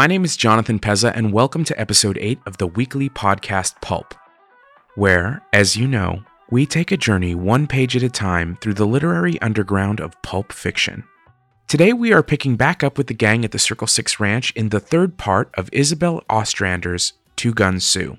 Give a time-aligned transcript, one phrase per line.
[0.00, 4.14] My name is Jonathan Pezza, and welcome to episode 8 of the weekly podcast Pulp,
[4.94, 8.86] where, as you know, we take a journey one page at a time through the
[8.86, 11.04] literary underground of pulp fiction.
[11.68, 14.70] Today we are picking back up with the gang at the Circle 6 Ranch in
[14.70, 18.16] the third part of Isabel Ostrander's Two Gun Sue.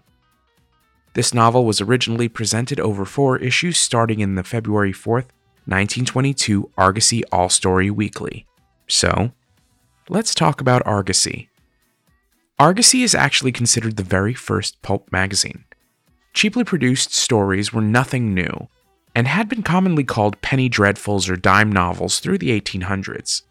[1.15, 5.33] This novel was originally presented over four issues starting in the February 4th,
[5.65, 8.45] 1922 Argosy All Story Weekly.
[8.87, 9.31] So,
[10.09, 11.47] let's talk about Argosy.
[12.61, 15.63] Argosy is actually considered the very first pulp magazine.
[16.35, 18.67] Cheaply produced stories were nothing new,
[19.15, 23.41] and had been commonly called penny dreadfuls or dime novels through the 1800s,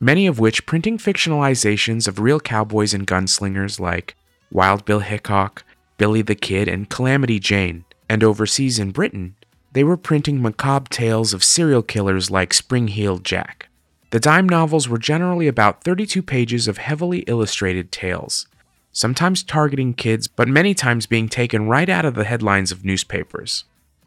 [0.00, 4.16] many of which printing fictionalizations of real cowboys and gunslingers like
[4.50, 5.62] Wild Bill Hickok,
[5.98, 9.36] Billy the Kid, and Calamity Jane, and overseas in Britain,
[9.72, 13.68] they were printing macabre tales of serial killers like Spring Heeled Jack.
[14.16, 18.46] The dime novels were generally about 32 pages of heavily illustrated tales,
[18.90, 23.64] sometimes targeting kids, but many times being taken right out of the headlines of newspapers.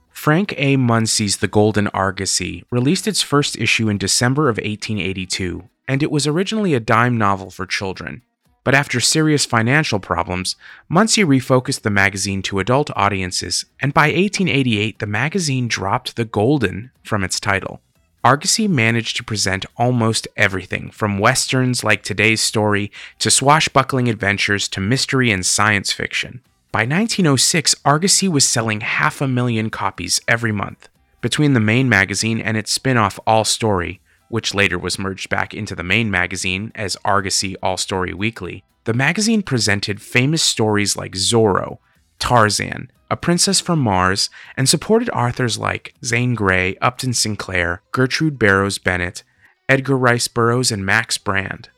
[0.09, 0.77] Frank A.
[0.77, 6.25] Munsey's The Golden Argosy released its first issue in December of 1882, and it was
[6.25, 8.23] originally a dime novel for children.
[8.63, 10.55] But after serious financial problems,
[10.89, 16.89] Munsey refocused the magazine to adult audiences, and by 1888 the magazine dropped the golden
[17.03, 17.83] from its title.
[18.23, 24.81] Argosy managed to present almost everything from westerns like today's story to swashbuckling adventures to
[24.81, 26.41] mystery and science fiction.
[26.73, 30.89] By 1906, Argosy was selling half a million copies every month.
[31.21, 35.53] Between the main magazine and its spin off All Story, which later was merged back
[35.53, 41.13] into the main magazine as Argosy All Story Weekly, the magazine presented famous stories like
[41.13, 41.77] Zorro,
[42.19, 48.77] Tarzan, A Princess from Mars, and supported authors like Zane Grey, Upton Sinclair, Gertrude Barrows
[48.77, 49.23] Bennett,
[49.67, 51.69] Edgar Rice Burroughs, and Max Brand.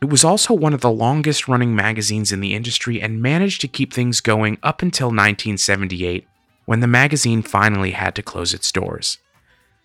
[0.00, 3.68] It was also one of the longest running magazines in the industry and managed to
[3.68, 6.26] keep things going up until 1978,
[6.64, 9.18] when the magazine finally had to close its doors.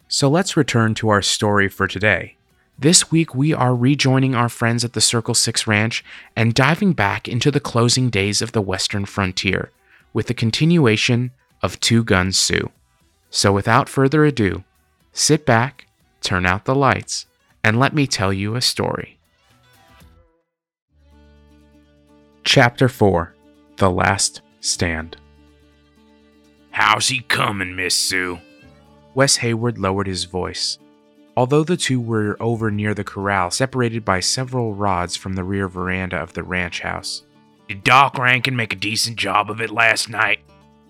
[0.08, 2.38] So let's return to our story for today.
[2.80, 6.04] This week, we are rejoining our friends at the Circle 6 Ranch
[6.36, 9.70] and diving back into the closing days of the Western frontier
[10.14, 11.32] with the continuation
[11.62, 12.72] of Two Gun Sue.
[13.30, 14.64] So without further ado,
[15.12, 15.88] sit back,
[16.22, 17.26] turn out the lights,
[17.64, 19.18] and let me tell you a story.
[22.44, 23.34] Chapter 4
[23.78, 25.18] The Last Stand.
[26.72, 28.40] How's he coming, Miss Sue?
[29.16, 30.78] Wes Hayward lowered his voice.
[31.36, 35.68] Although the two were over near the corral, separated by several rods from the rear
[35.68, 37.24] veranda of the ranch house.
[37.74, 40.42] Did Doc Rankin make a decent job of it last night?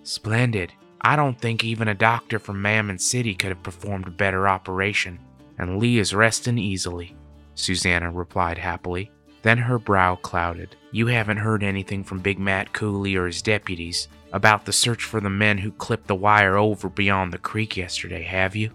[0.02, 0.70] Splendid.
[1.00, 5.18] I don't think even a doctor from Mammon City could have performed a better operation,
[5.56, 7.16] and Lee is resting easily,
[7.54, 9.10] Susanna replied happily.
[9.40, 10.76] Then her brow clouded.
[10.92, 15.22] You haven't heard anything from Big Matt Cooley or his deputies about the search for
[15.22, 18.70] the men who clipped the wire over beyond the creek yesterday, have you?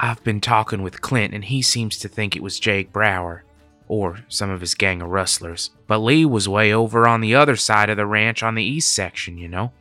[0.00, 3.44] I've been talking with Clint, and he seems to think it was Jake Brower,
[3.90, 5.70] or some of his gang of rustlers.
[5.88, 8.92] But Lee was way over on the other side of the ranch on the east
[8.92, 9.72] section, you know.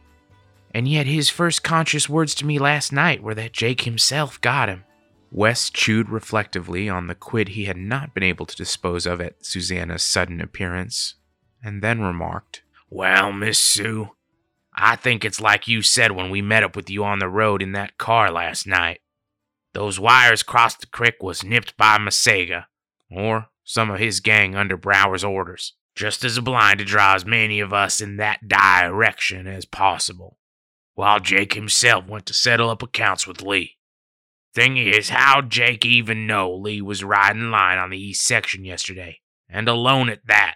[0.73, 4.67] And yet his first conscious words to me last night were that Jake himself got
[4.67, 4.83] him.
[5.31, 9.45] Wes chewed reflectively on the quid he had not been able to dispose of at
[9.45, 11.13] Susanna's sudden appearance,
[11.63, 14.09] and then remarked, Well, Miss Sue,
[14.75, 17.61] I think it's like you said when we met up with you on the road
[17.61, 19.01] in that car last night.
[19.73, 22.65] Those wires across the creek was nipped by Masega,
[23.11, 27.23] or some of his gang under Brower's orders, just as a blind to draw as
[27.23, 30.39] many of us in that direction as possible,
[30.95, 33.77] while Jake himself went to settle up accounts with Lee.
[34.55, 39.19] Thing is, how'd Jake even know Lee was riding line on the east section yesterday,
[39.47, 40.55] and alone at that?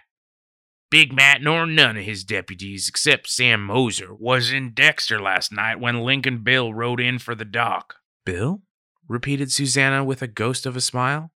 [0.90, 5.78] Big Matt nor none of his deputies except Sam Moser was in Dexter last night
[5.78, 7.94] when Lincoln Bill rode in for the dock.
[8.26, 8.62] Bill?
[9.06, 11.30] repeated Susanna with a ghost of a smile.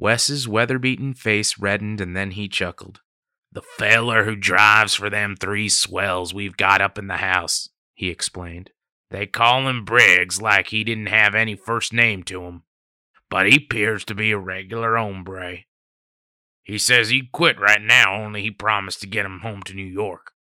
[0.00, 3.00] Wes's weather-beaten face reddened and then he chuckled.
[3.50, 8.08] The feller who drives for them three swells we've got up in the house, he
[8.08, 8.70] explained.
[9.10, 12.62] They call him Briggs like he didn't have any first name to him,
[13.28, 15.64] but he he 'pears to be a regular hombre.
[16.62, 19.86] He says he'd quit right now, only he promised to get him home to New
[19.86, 20.32] York.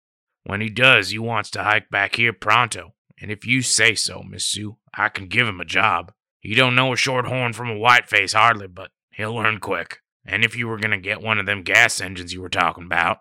[0.42, 4.22] When he does, he wants to hike back here pronto, and if you say so,
[4.22, 6.12] Miss Sue, I can give him a job.
[6.40, 9.98] He don't know a shorthorn from a whiteface hardly, but he'll learn quick.
[10.24, 12.84] And if you were going to get one of them gas engines you were talking
[12.84, 13.18] about.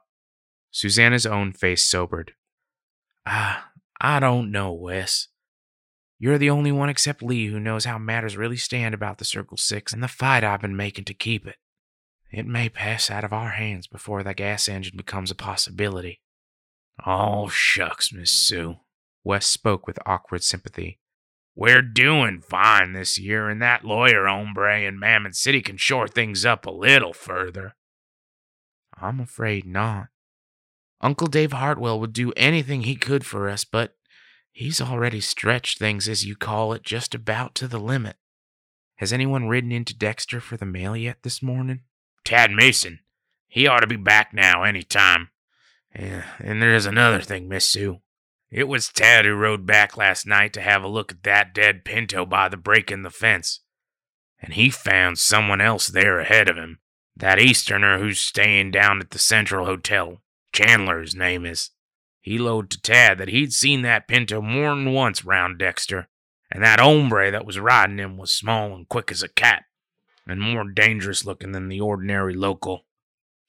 [0.71, 2.33] Susanna's own face sobered.
[3.25, 3.69] Ah,
[4.01, 5.27] I don't know, Wes.
[6.19, 9.57] You're the only one except Lee who knows how matters really stand about the Circle
[9.57, 11.57] Six and the fight I've been making to keep it.
[12.31, 16.21] it may pass out of our hands before the gas engine becomes a possibility.
[17.05, 18.77] Oh, shucks, Miss Sue.
[19.23, 20.99] Wes spoke with awkward sympathy.
[21.55, 26.45] We're doing fine this year, and that lawyer hombre in Mammon City can shore things
[26.45, 27.75] up a little further.
[28.97, 30.07] I'm afraid not.
[30.99, 33.95] Uncle Dave Hartwell would do anything he could for us, but
[34.51, 38.17] he's already stretched things, as you call it, just about to the limit.
[38.95, 41.81] Has anyone ridden into Dexter for the mail yet this morning?
[42.23, 42.99] Tad Mason.
[43.47, 45.29] He ought to be back now any time.
[45.97, 48.01] Yeah, and there's another thing, Miss Sue.
[48.55, 51.83] It was Tad who rode back last night to have a look at that dead
[51.83, 53.59] pinto by the break in the fence.
[54.41, 56.79] And he found someone else there ahead of him.
[57.17, 60.21] That Easterner who's staying down at the Central Hotel.
[60.53, 61.71] Chandler's name is.
[62.21, 66.07] He lowed to Tad that he'd seen that pinto more'n once round Dexter,
[66.49, 69.65] and that hombre that was riding him was small and quick as a cat,
[70.25, 72.85] and more dangerous looking than the ordinary local.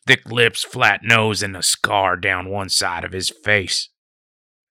[0.05, 3.91] Thick lips, flat nose, and a scar down one side of his face.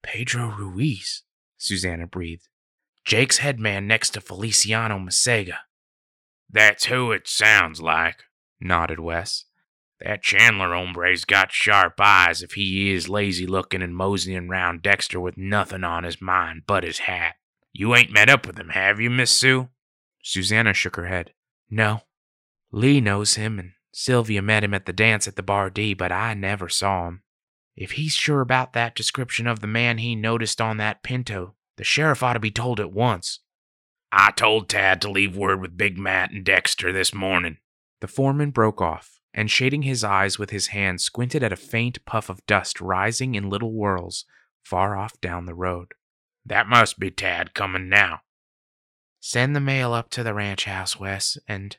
[0.05, 1.23] Pedro Ruiz,
[1.57, 2.47] Susanna breathed.
[3.05, 5.57] Jake's headman next to Feliciano Masega.
[6.47, 8.23] That's who it sounds like,
[8.61, 9.45] nodded Wes.
[9.99, 15.19] That Chandler hombre's got sharp eyes if he is lazy looking and moseying round Dexter
[15.19, 17.35] with nothing on his mind but his hat.
[17.73, 19.69] You ain't met up with him, have you, Miss Sue?
[20.21, 21.33] Susanna shook her head.
[21.69, 22.01] No.
[22.71, 26.11] Lee knows him, and Sylvia met him at the dance at the Bar D, but
[26.11, 27.23] I never saw him.
[27.75, 31.83] If he's sure about that description of the man he noticed on that pinto, the
[31.83, 33.39] sheriff ought to be told at once.
[34.11, 37.57] I told Tad to leave word with Big Matt and Dexter this morning.
[37.99, 42.05] The foreman broke off, and shading his eyes with his hand, squinted at a faint
[42.05, 44.23] puff of dust rising in little whirls
[44.63, 45.93] far off down the road.
[46.45, 48.21] That must be Tad coming now.
[49.19, 51.75] Send the mail up to the ranch house, Wes, and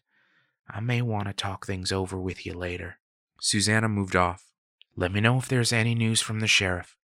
[0.69, 2.99] I may want to talk things over with you later.
[3.41, 4.45] Susanna moved off.
[4.97, 6.97] Let me know if there's any news from the sheriff.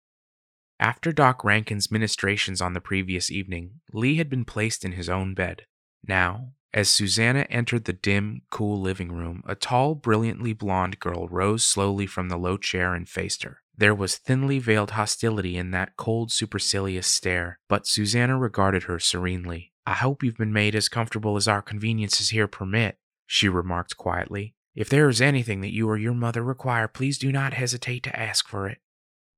[0.78, 5.34] After Doc Rankin's ministrations on the previous evening, Lee had been placed in his own
[5.34, 5.66] bed.
[6.06, 11.64] Now, as Susanna entered the dim, cool living room, a tall, brilliantly blonde girl rose
[11.64, 13.58] slowly from the low chair and faced her.
[13.76, 19.72] There was thinly veiled hostility in that cold, supercilious stare, but Susanna regarded her serenely.
[19.84, 24.54] I hope you've been made as comfortable as our conveniences here permit, she remarked quietly.
[24.74, 28.18] If there is anything that you or your mother require, please do not hesitate to
[28.18, 28.78] ask for it.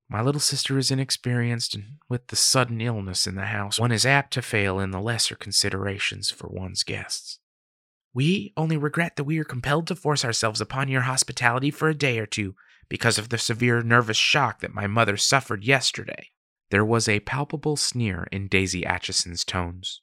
[0.09, 4.05] My little sister is inexperienced, and with the sudden illness in the house, one is
[4.05, 7.39] apt to fail in the lesser considerations for one's guests.
[8.13, 11.95] We only regret that we are compelled to force ourselves upon your hospitality for a
[11.95, 12.55] day or two
[12.91, 16.29] because of the severe nervous shock that my mother suffered yesterday.
[16.71, 20.03] There was a palpable sneer in Daisy Atchison's tones.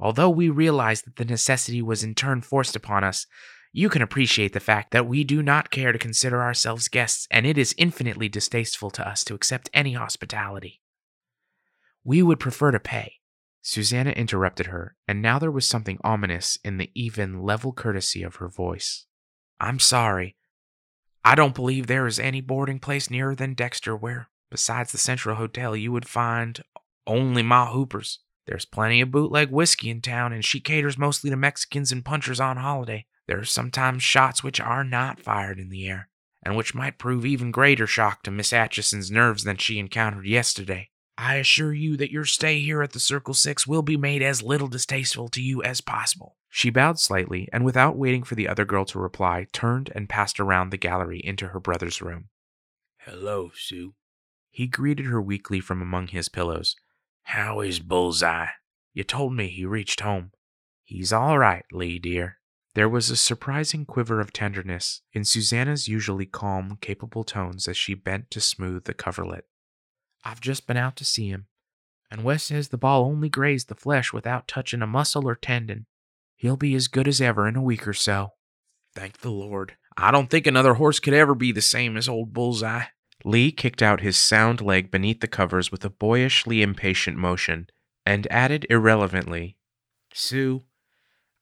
[0.00, 3.28] Although we realize that the necessity was in turn forced upon us,
[3.76, 7.44] you can appreciate the fact that we do not care to consider ourselves guests, and
[7.44, 10.80] it is infinitely distasteful to us to accept any hospitality.
[12.04, 13.14] We would prefer to pay.
[13.62, 18.36] Susanna interrupted her, and now there was something ominous in the even, level courtesy of
[18.36, 19.06] her voice.
[19.58, 20.36] I'm sorry.
[21.24, 25.34] I don't believe there is any boarding place nearer than Dexter where, besides the Central
[25.34, 26.62] Hotel, you would find
[27.08, 28.20] only Ma Hooper's.
[28.46, 32.38] There's plenty of bootleg whiskey in town, and she caters mostly to Mexicans and punchers
[32.38, 33.06] on holiday.
[33.26, 36.08] There are sometimes shots which are not fired in the air,
[36.42, 40.90] and which might prove even greater shock to Miss Atchison's nerves than she encountered yesterday.
[41.16, 44.42] I assure you that your stay here at the Circle Six will be made as
[44.42, 46.36] little distasteful to you as possible.
[46.50, 50.38] She bowed slightly, and without waiting for the other girl to reply, turned and passed
[50.38, 52.28] around the gallery into her brother's room.
[52.98, 53.94] Hello, Sue.
[54.50, 56.76] He greeted her weakly from among his pillows.
[57.24, 58.48] How is Bullseye?
[58.92, 60.32] You told me he reached home.
[60.84, 62.38] He's all right, Lee, dear.
[62.74, 67.94] There was a surprising quiver of tenderness in Susanna's usually calm, capable tones as she
[67.94, 69.44] bent to smooth the coverlet.
[70.24, 71.46] I've just been out to see him,
[72.10, 75.86] and Wes says the ball only grazed the flesh without touching a muscle or tendon.
[76.36, 78.32] He'll be as good as ever in a week or so.
[78.94, 79.76] Thank the Lord.
[79.96, 82.86] I don't think another horse could ever be the same as old Bullseye.
[83.24, 87.68] Lee kicked out his sound leg beneath the covers with a boyishly impatient motion,
[88.04, 89.56] and added irrelevantly,
[90.12, 90.64] Sue,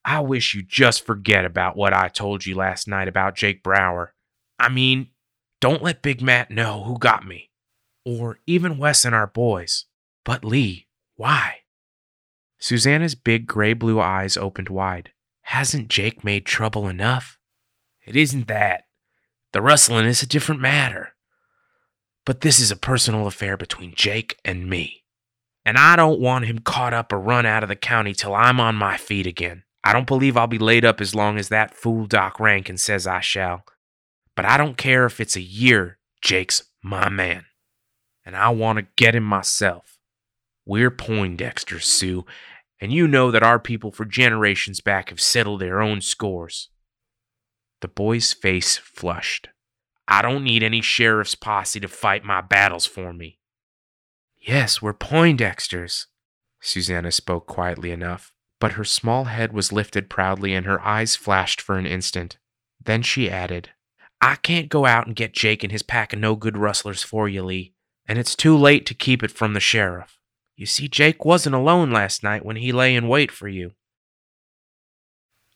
[0.04, 4.14] I wish you'd just forget about what I told you last night about Jake Brower.
[4.58, 5.08] I mean,
[5.60, 7.50] don't let Big Matt know who got me,
[8.04, 9.84] or even Wes and our boys.
[10.24, 11.58] But Lee, why?
[12.58, 15.10] Susanna's big gray blue eyes opened wide.
[15.42, 17.38] Hasn't Jake made trouble enough?
[18.04, 18.84] It isn't that.
[19.52, 21.14] The rustling is a different matter.
[22.24, 25.04] But this is a personal affair between Jake and me.
[25.64, 28.60] And I don't want him caught up or run out of the county till I'm
[28.60, 29.64] on my feet again.
[29.84, 33.06] I don't believe I'll be laid up as long as that fool Doc Rankin says
[33.06, 33.64] I shall.
[34.36, 37.46] But I don't care if it's a year, Jake's my man.
[38.24, 39.98] And I want to get him myself.
[40.64, 42.24] We're Poindexters, Sue,
[42.80, 46.68] and you know that our people for generations back have settled their own scores.
[47.80, 49.48] The boy's face flushed.
[50.06, 53.38] I don't need any sheriff's posse to fight my battles for me.
[54.36, 56.06] Yes, we're Poindexters.
[56.60, 58.31] Susanna spoke quietly enough,
[58.62, 62.38] but her small head was lifted proudly and her eyes flashed for an instant.
[62.80, 63.70] Then she added,
[64.20, 67.28] I can't go out and get Jake and his pack of no good rustlers for
[67.28, 67.74] you, Lee,
[68.06, 70.16] and it's too late to keep it from the sheriff.
[70.56, 73.72] You see, Jake wasn't alone last night when he lay in wait for you.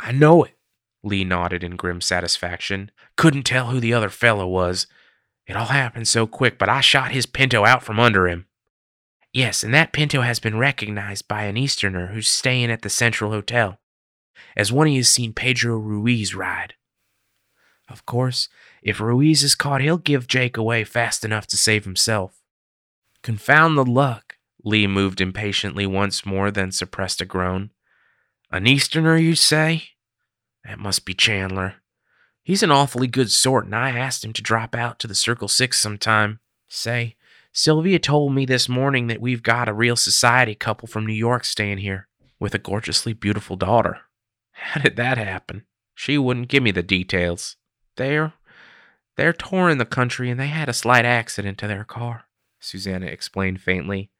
[0.00, 0.56] I know it,
[1.04, 2.90] Lee nodded in grim satisfaction.
[3.16, 4.88] Couldn't tell who the other fellow was.
[5.46, 8.48] It all happened so quick, but I shot his pinto out from under him.
[9.37, 13.33] Yes, and that pinto has been recognized by an Easterner who's staying at the Central
[13.33, 13.78] Hotel
[14.57, 16.73] as one he has seen Pedro Ruiz ride.
[17.87, 18.49] Of course,
[18.83, 22.40] if Ruiz is caught, he'll give Jake away fast enough to save himself.
[23.21, 24.38] Confound the luck.
[24.64, 27.73] Lee moved impatiently once more, then suppressed a groan.
[28.50, 29.90] An Easterner, you say?
[30.64, 31.75] That must be Chandler.
[32.43, 35.49] He's an awfully good sort, and I asked him to drop out to the Circle
[35.49, 36.40] Six sometime.
[36.69, 37.16] Say,
[37.58, 41.42] Sylvia told me this morning that we've got a real society couple from New York
[41.42, 42.06] staying here
[42.38, 44.00] with a gorgeously beautiful daughter.
[44.50, 45.64] How did that happen?
[45.94, 47.56] She wouldn't give me the details.
[47.96, 48.34] They're
[49.16, 52.25] they're touring the country and they had a slight accident to their car,
[52.60, 54.10] Susanna explained faintly.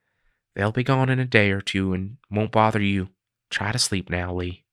[0.55, 3.11] They'll be gone in a day or two and won't bother you.
[3.50, 4.64] Try to sleep now, Lee.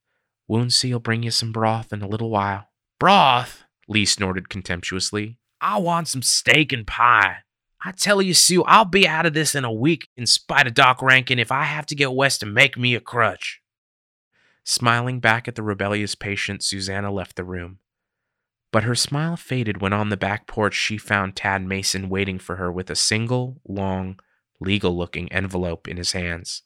[0.49, 2.69] Woundsea'll bring you some broth in a little while.
[2.97, 3.65] Broth?
[3.89, 5.37] Lee snorted contemptuously.
[5.59, 7.39] I want some steak and pie.
[7.85, 10.73] I tell you, Sue, I'll be out of this in a week in spite of
[10.73, 13.61] Doc Rankin if I have to get Wes to make me a crutch.
[14.63, 17.79] Smiling back at the rebellious patient, Susanna left the room.
[18.71, 22.55] But her smile faded when on the back porch she found Tad Mason waiting for
[22.55, 24.19] her with a single, long,
[24.61, 26.63] legal looking envelope in his hands.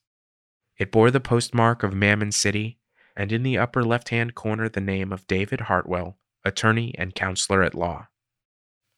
[0.77, 2.77] It bore the postmark of Mammon City,
[3.15, 7.63] and in the upper left hand corner the name of David Hartwell, attorney and counselor
[7.63, 8.07] at law.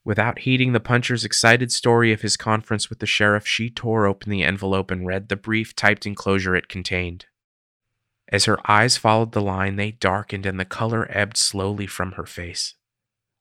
[0.05, 4.31] Without heeding the puncher's excited story of his conference with the sheriff, she tore open
[4.31, 7.25] the envelope and read the brief typed enclosure it contained.
[8.31, 12.25] As her eyes followed the line, they darkened and the color ebbed slowly from her
[12.25, 12.75] face.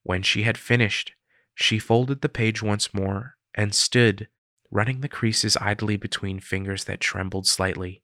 [0.02, 1.12] When she had finished,
[1.54, 4.28] she folded the page once more and stood,
[4.70, 8.02] running the creases idly between fingers that trembled slightly.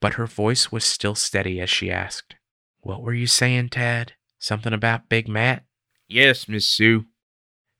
[0.00, 2.36] But her voice was still steady as she asked,
[2.80, 4.12] What were you saying, Tad?
[4.38, 5.64] Something about Big Matt?
[6.08, 7.06] Yes, Miss Sue.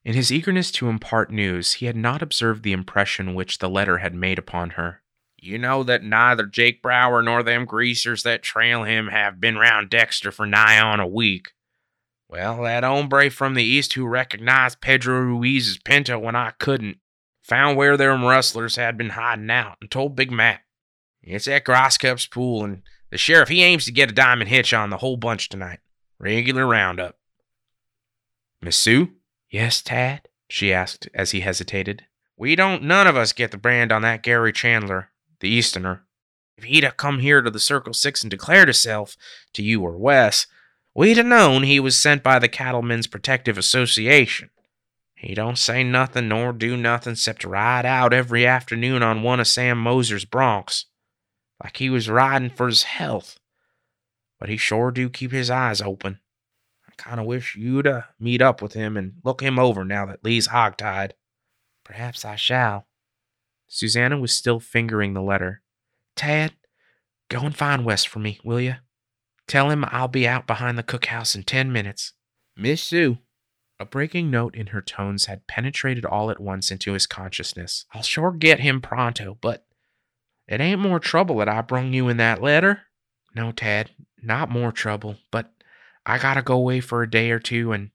[0.09, 3.99] In his eagerness to impart news, he had not observed the impression which the letter
[3.99, 5.03] had made upon her.
[5.37, 9.91] You know that neither Jake Brower nor them greasers that trail him have been round
[9.91, 11.51] Dexter for nigh on a week.
[12.27, 16.97] Well, that hombre from the east who recognized Pedro Ruiz's pinto when I couldn't,
[17.43, 20.63] found where them rustlers had been hiding out and told Big Matt.
[21.23, 24.89] It's at Groskop's pool, and the sheriff he aims to get a diamond hitch on
[24.89, 25.81] the whole bunch tonight.
[26.19, 27.19] Regular roundup.
[28.63, 29.11] Miss Sue?
[29.51, 30.29] Yes, Tad?
[30.49, 32.05] she asked as he hesitated.
[32.37, 36.05] We don't none of us get the brand on that Gary Chandler, the Easterner.
[36.57, 39.17] If he'd have come here to the Circle Six and declared himself
[39.55, 40.47] to you or Wes,
[40.95, 44.51] we'd have known he was sent by the Cattlemen's Protective Association.
[45.15, 49.47] He don't say nothing nor do nothing except ride out every afternoon on one of
[49.49, 50.85] Sam Moser's broncs,
[51.63, 53.39] like he was riding for his health.
[54.39, 56.21] But he sure do keep his eyes open
[56.99, 60.25] kind of wish you'd uh, meet up with him and look him over now that
[60.25, 61.13] Lee's hogtied.
[61.85, 62.87] Perhaps I shall.
[63.67, 65.63] Susanna was still fingering the letter.
[66.17, 66.55] Tad,
[67.31, 68.77] go and find Wes for me, will you?
[69.47, 72.13] Tell him I'll be out behind the cookhouse in ten minutes.
[72.57, 73.19] Miss Sue.
[73.81, 77.87] A breaking note in her tones had penetrated all at once into his consciousness.
[77.93, 79.65] I'll sure get him pronto, but
[80.49, 82.83] it ain't more trouble that I brung you in that letter.
[83.37, 83.91] No, Tad,
[84.21, 85.53] not more trouble, but
[86.09, 87.91] I gotta go away for a day or two, and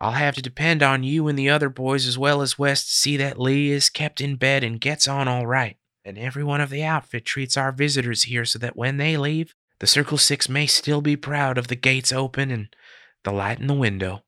[0.00, 2.90] I'll have to depend on you and the other boys as well as Wes to
[2.90, 5.76] see that Lee is kept in bed and gets on all right.
[6.04, 9.54] And every one of the outfit treats our visitors here so that when they leave,
[9.78, 12.74] the Circle Six may still be proud of the gates open and
[13.22, 14.24] the light in the window.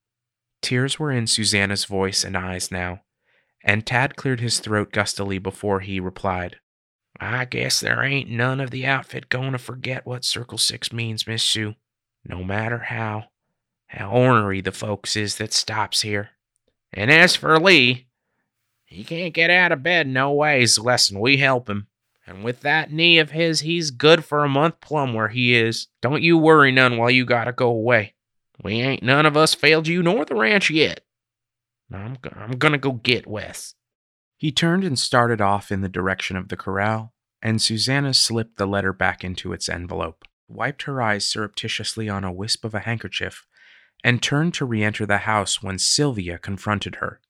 [0.62, 3.00] Tears were in Susanna's voice and eyes now,
[3.64, 6.60] and Tad cleared his throat gustily before he replied.
[7.18, 11.26] I guess there ain't none of the outfit going to forget what Circle Six means,
[11.26, 11.74] Miss Sue
[12.24, 13.24] no matter how
[13.86, 16.30] how ornery the folks is that stops here.
[16.92, 18.06] And as for Lee,
[18.84, 21.86] he can't get out of bed no ways lessen we help him.
[22.26, 25.88] And with that knee of his, he's good for a month plumb where he is.
[26.00, 28.14] Don't you worry none while you gotta go away.
[28.62, 31.00] We ain't none of us failed you nor the ranch yet.
[31.92, 33.74] I'm, I'm gonna go get Wes.
[34.36, 37.12] He turned and started off in the direction of the corral,
[37.42, 42.32] and Susanna slipped the letter back into its envelope, wiped her eyes surreptitiously on a
[42.32, 43.46] wisp of a handkerchief,
[44.02, 47.20] and turned to re enter the house when Sylvia confronted her,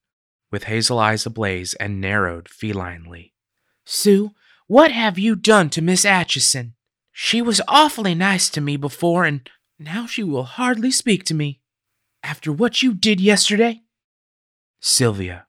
[0.50, 3.32] with hazel eyes ablaze and narrowed felinely.
[3.84, 4.32] Sue,
[4.66, 6.74] what have you done to Miss Atchison?
[7.12, 11.60] She was awfully nice to me before, and now she will hardly speak to me.
[12.22, 13.82] After what you did yesterday?
[14.80, 15.46] Sylvia.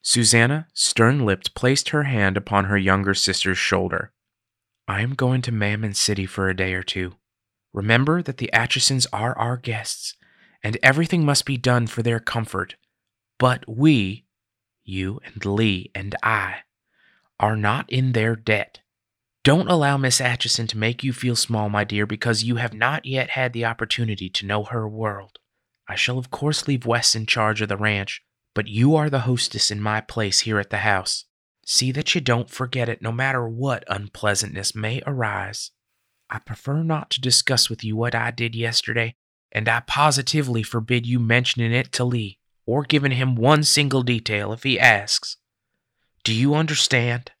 [0.00, 4.12] Susanna, stern lipped, placed her hand upon her younger sister's shoulder.
[4.88, 7.14] I am going to Mammon City for a day or two.
[7.72, 10.14] Remember that the Atchisons are our guests,
[10.62, 12.74] and everything must be done for their comfort.
[13.38, 14.26] But we,
[14.84, 16.56] you and Lee and I,
[17.40, 18.80] are not in their debt.
[19.44, 23.06] Don't allow Miss Atchison to make you feel small, my dear, because you have not
[23.06, 25.38] yet had the opportunity to know her world.
[25.88, 28.22] I shall, of course, leave Wes in charge of the ranch,
[28.54, 31.24] but you are the hostess in my place here at the house.
[31.74, 35.70] See that you don't forget it, no matter what unpleasantness may arise.
[36.28, 39.14] I prefer not to discuss with you what I did yesterday,
[39.50, 44.52] and I positively forbid you mentioning it to Lee, or giving him one single detail
[44.52, 45.38] if he asks.
[46.24, 47.32] Do you understand?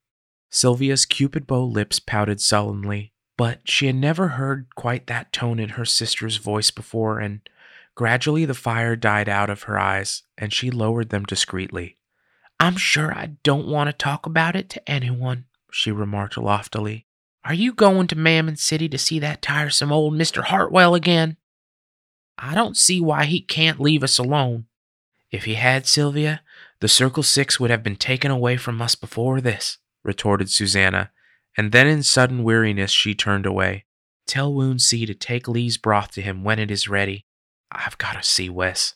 [0.48, 5.70] Sylvia's cupid bow lips pouted sullenly, but she had never heard quite that tone in
[5.76, 7.46] her sister's voice before, and
[7.94, 11.98] gradually the fire died out of her eyes, and she lowered them discreetly.
[12.62, 17.06] I'm sure I don't want to talk about it to anyone, she remarked loftily.
[17.44, 20.44] Are you going to Mammon City to see that tiresome old Mr.
[20.44, 21.38] Hartwell again?
[22.38, 24.66] I don't see why he can't leave us alone.
[25.32, 26.40] If he had, Sylvia,
[26.78, 31.10] the Circle Six would have been taken away from us before this, retorted Susanna,
[31.56, 33.86] and then in sudden weariness she turned away.
[34.28, 37.26] Tell Wound C to take Lee's broth to him when it is ready.
[37.72, 38.94] I've got to see Wes.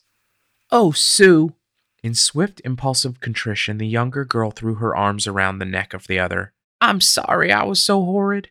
[0.71, 1.53] Oh, Sue.
[2.07, 6.17] In swift, impulsive contrition, the younger girl threw her arms around the neck of the
[6.17, 6.53] other.
[6.79, 8.49] I'm sorry I was so horrid,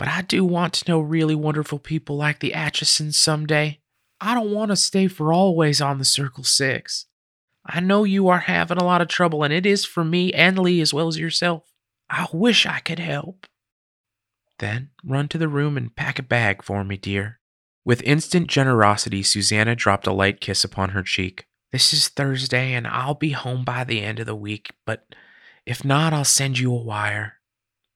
[0.00, 3.78] but I do want to know really wonderful people like the Atchisons someday.
[4.20, 7.06] I don't want to stay for always on the Circle Six.
[7.64, 10.58] I know you are having a lot of trouble, and it is for me and
[10.58, 11.72] Lee as well as yourself.
[12.10, 13.46] I wish I could help.
[14.58, 17.38] Then run to the room and pack a bag for me, dear.
[17.84, 21.47] With instant generosity, Susanna dropped a light kiss upon her cheek.
[21.70, 25.14] This is Thursday, and I'll be home by the end of the week, but
[25.66, 27.34] if not, I'll send you a wire.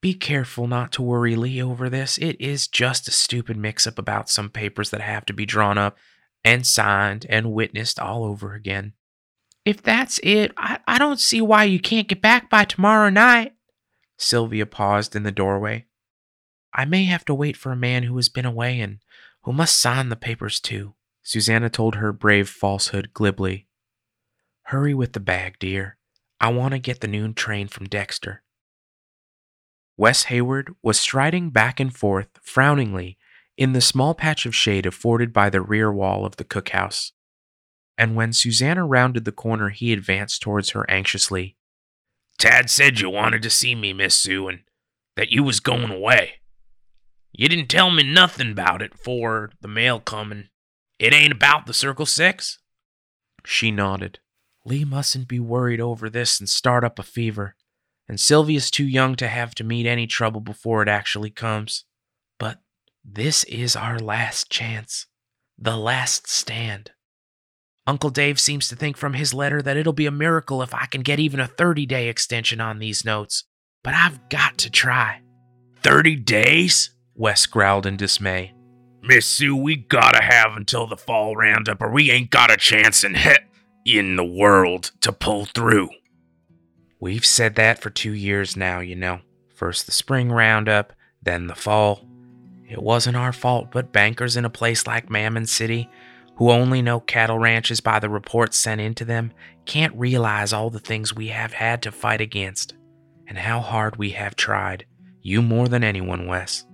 [0.03, 2.19] Be careful not to worry Lee over this.
[2.19, 5.79] It is just a stupid mix up about some papers that have to be drawn
[5.79, 5.97] up
[6.45, 8.93] and signed and witnessed all over again.
[9.65, 13.55] If that's it, I, I don't see why you can't get back by tomorrow night.
[14.19, 15.87] Sylvia paused in the doorway.
[16.75, 18.99] I may have to wait for a man who has been away and
[19.43, 20.95] who must sign the papers too.
[21.23, 23.67] Susanna told her brave falsehood glibly.
[24.65, 25.99] Hurry with the bag, dear.
[26.41, 28.43] I want to get the noon train from Dexter.
[29.97, 33.19] Wes Hayward was striding back and forth, frowningly,
[33.57, 37.13] in the small patch of shade afforded by the rear wall of the cookhouse.
[37.97, 41.57] And when Susanna rounded the corner, he advanced towards her anxiously.
[42.39, 44.61] Tad said you wanted to see me, Miss Sue, and
[45.17, 46.41] that you was going away.
[47.31, 50.49] You didn't tell me nothing about it for the mail comin'.
[51.03, 52.61] It ain't about the Circle Six?
[53.45, 54.21] She nodded.
[54.65, 57.57] Lee mustn't be worried over this and start up a fever,
[58.09, 61.87] and Sylvia's too young to have to meet any trouble before it actually comes.
[62.39, 62.61] But
[63.05, 65.07] this is our last chance,
[65.59, 66.93] the last stand.
[67.85, 70.87] Uncle Dave seems to think from his letter that it'll be a miracle if I
[70.87, 73.43] can get even a 30 day extension on these notes,
[73.83, 75.21] but I've got to try.
[75.83, 76.91] 30 days?
[77.17, 78.55] Wes growled in dismay.
[79.05, 83.03] Miss Sue, we gotta have until the fall roundup, or we ain't got a chance
[83.03, 83.43] in hit
[83.85, 85.91] in the world to pull through.
[87.01, 89.19] We've said that for two years now, you know.
[89.53, 92.07] First the spring roundup, then the fall.
[92.69, 95.91] It wasn't our fault, but bankers in a place like Mammon City,
[96.37, 99.33] who only know cattle ranches by the reports sent into them,
[99.67, 102.75] can't realize all the things we have had to fight against,
[103.27, 104.87] and how hard we have tried.
[105.21, 106.67] You more than anyone, Wes.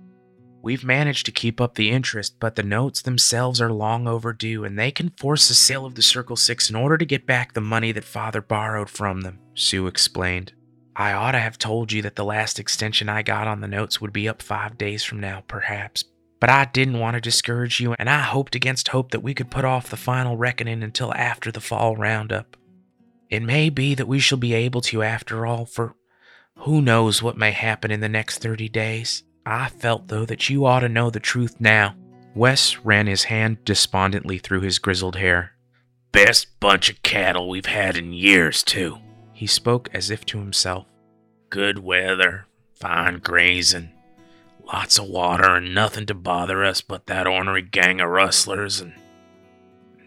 [0.61, 4.77] We've managed to keep up the interest, but the notes themselves are long overdue, and
[4.77, 7.61] they can force the sale of the Circle Six in order to get back the
[7.61, 10.53] money that Father borrowed from them, Sue explained.
[10.97, 14.01] I ought to have told you that the last extension I got on the notes
[14.01, 16.03] would be up five days from now, perhaps.
[16.41, 19.49] But I didn't want to discourage you, and I hoped against hope that we could
[19.49, 22.57] put off the final reckoning until after the fall roundup.
[23.29, 25.95] It may be that we shall be able to after all, for
[26.57, 29.23] who knows what may happen in the next 30 days.
[29.49, 31.95] I felt, though, that you ought to know the truth now.
[32.35, 35.53] Wes ran his hand despondently through his grizzled hair.
[36.11, 38.99] Best bunch of cattle we've had in years, too.
[39.33, 40.85] He spoke as if to himself.
[41.49, 43.89] Good weather, fine grazing,
[44.71, 48.79] lots of water, and nothing to bother us but that ornery gang of rustlers.
[48.79, 48.93] And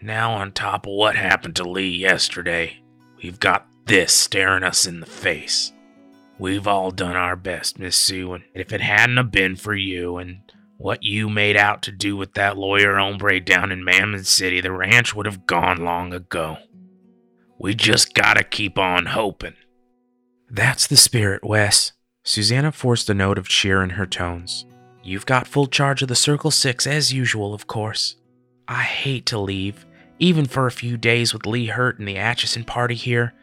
[0.01, 2.81] now, on top of what happened to Lee yesterday,
[3.21, 5.73] we've got this staring us in the face.
[6.43, 10.17] We've all done our best, Miss Sue, and if it hadn't have been for you
[10.17, 10.39] and
[10.75, 14.73] what you made out to do with that lawyer hombre down in Mammon City, the
[14.73, 16.57] ranch would have gone long ago.
[17.57, 19.53] We just gotta keep on hoping.
[20.49, 21.93] That's the spirit, Wes.
[22.25, 24.65] Susanna forced a note of cheer in her tones.
[25.01, 28.17] You've got full charge of the Circle Six as usual, of course.
[28.67, 29.85] I hate to leave,
[30.19, 33.33] even for a few days with Lee hurt and the Atchison party here,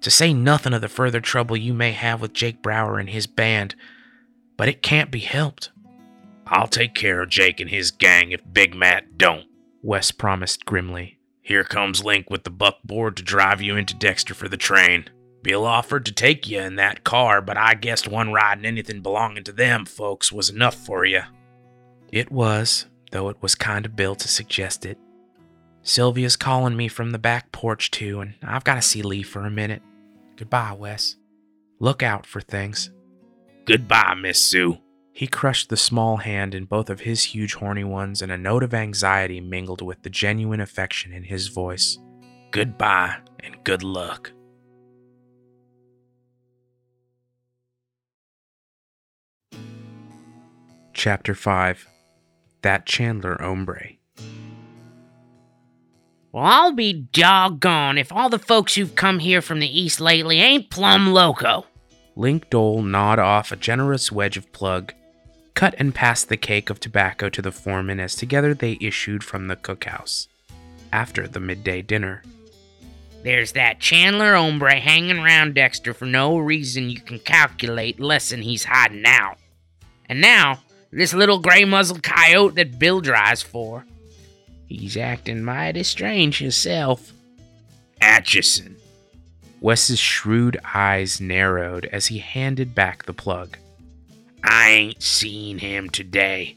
[0.00, 3.26] to say nothing of the further trouble you may have with Jake Brower and his
[3.26, 3.74] band,
[4.56, 5.70] but it can't be helped.
[6.46, 9.44] I'll take care of Jake and his gang if Big Matt don't,
[9.82, 11.18] Wes promised grimly.
[11.42, 15.06] Here comes Link with the buckboard to drive you into Dexter for the train.
[15.42, 19.00] Bill offered to take you in that car, but I guessed one ride and anything
[19.00, 21.22] belonging to them folks was enough for you.
[22.12, 24.98] It was, though it was kind of Bill to suggest it.
[25.88, 29.46] Sylvia's calling me from the back porch, too, and I've got to see Lee for
[29.46, 29.80] a minute.
[30.36, 31.16] Goodbye, Wes.
[31.80, 32.90] Look out for things.
[33.64, 34.76] Goodbye, Miss Sue.
[35.14, 38.62] He crushed the small hand in both of his huge horny ones, and a note
[38.62, 41.98] of anxiety mingled with the genuine affection in his voice.
[42.50, 44.32] Goodbye and good luck.
[50.92, 51.88] Chapter 5
[52.60, 53.97] That Chandler Hombre.
[56.32, 60.40] Well, I'll be doggone if all the folks who've come here from the east lately
[60.40, 61.64] ain't plumb loco.
[62.16, 64.92] Link Dole gnawed off a generous wedge of plug,
[65.54, 69.48] cut and passed the cake of tobacco to the foreman as together they issued from
[69.48, 70.28] the cookhouse
[70.92, 72.22] after the midday dinner.
[73.22, 78.64] There's that Chandler hombre hanging around Dexter for no reason you can calculate less'n he's
[78.64, 79.38] hiding out.
[80.08, 80.60] And now,
[80.90, 83.84] this little gray muzzled coyote that Bill drives for.
[84.68, 87.12] He's acting mighty strange himself.
[88.00, 88.76] Atchison.
[89.60, 93.56] Wes's shrewd eyes narrowed as he handed back the plug.
[94.44, 96.56] I ain't seen him today.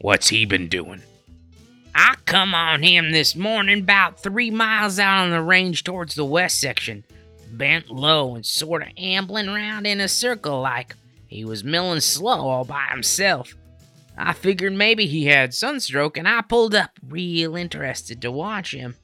[0.00, 1.02] What's he been doing?
[1.94, 6.24] I come on him this morning about three miles out on the range towards the
[6.24, 7.04] west section,
[7.50, 10.94] bent low and sort of ambling round in a circle like
[11.26, 13.54] he was milling slow all by himself.
[14.16, 18.96] I figured maybe he had sunstroke and I pulled up real interested to watch him.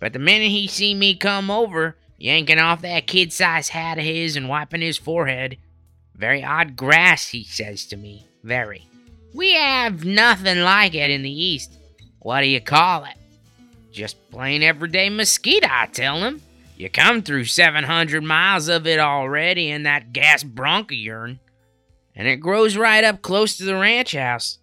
[0.00, 4.04] But the minute he see me come over, yanking off that kid sized hat of
[4.04, 5.58] his and wiping his forehead,
[6.14, 8.26] very odd grass, he says to me.
[8.42, 8.88] Very.
[9.34, 11.78] We have nothing like it in the East.
[12.20, 13.16] What do you call it?
[13.90, 16.42] Just plain everyday mesquite, I tell him.
[16.76, 21.38] You come through 700 miles of it already in that gas bronco urine
[22.14, 24.58] and it grows right up close to the ranch house.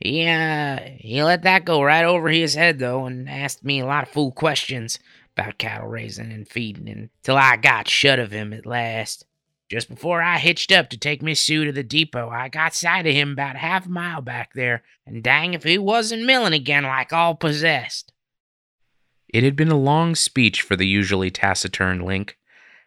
[0.00, 3.86] He, uh, he let that go right over his head, though, and asked me a
[3.86, 4.98] lot of fool questions
[5.36, 9.24] about cattle raising and feeding until I got shut of him at last.
[9.68, 13.06] Just before I hitched up to take Miss Sue to the depot, I got sight
[13.06, 16.84] of him about half a mile back there, and dang if he wasn't milling again
[16.84, 18.12] like all possessed.
[19.28, 22.38] It had been a long speech for the usually taciturn Link,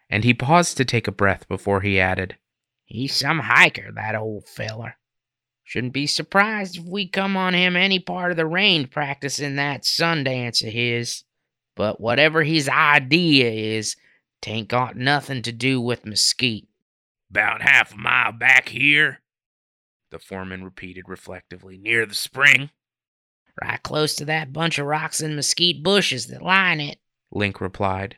[0.10, 2.36] and he paused to take a breath before he added,
[2.92, 4.98] He's some hiker, that old feller.
[5.64, 9.86] Shouldn't be surprised if we come on him any part of the range practicing that
[9.86, 11.24] sun dance of his.
[11.78, 13.96] But whatever his idea is,
[14.42, 16.68] tain't got nothing to do with mesquite.
[17.30, 19.22] About half a mile back here,
[20.10, 22.72] the foreman repeated reflectively, near the spring.
[23.64, 27.00] Right close to that bunch of rocks and mesquite bushes that line it,
[27.32, 28.18] Link replied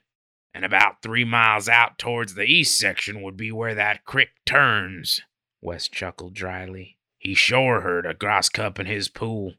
[0.54, 5.22] and about three miles out towards the east section would be where that crick turns.
[5.62, 6.98] Wes chuckled dryly.
[7.18, 9.54] He sure heard a grass cup in his pool,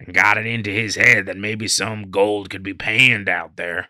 [0.00, 3.88] and got it into his head that maybe some gold could be panned out there.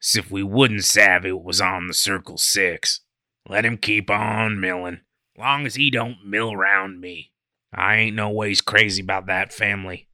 [0.00, 3.00] As if we wouldn't savvy what was on the Circle Six.
[3.48, 5.00] Let him keep on millin',
[5.36, 7.32] long as he don't mill round me.
[7.74, 10.08] I ain't no ways crazy about that family.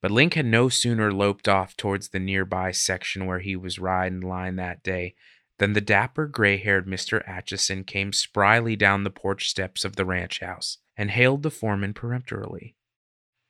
[0.00, 4.20] But Link had no sooner loped off towards the nearby section where he was riding
[4.20, 5.14] line that day
[5.58, 7.26] than the dapper gray haired Mr.
[7.28, 11.94] Atchison came spryly down the porch steps of the ranch house and hailed the foreman
[11.94, 12.76] peremptorily.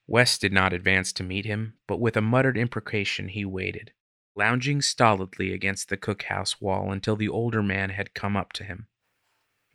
[0.07, 3.93] Wes did not advance to meet him, but with a muttered imprecation he waited,
[4.35, 8.87] lounging stolidly against the cookhouse wall until the older man had come up to him.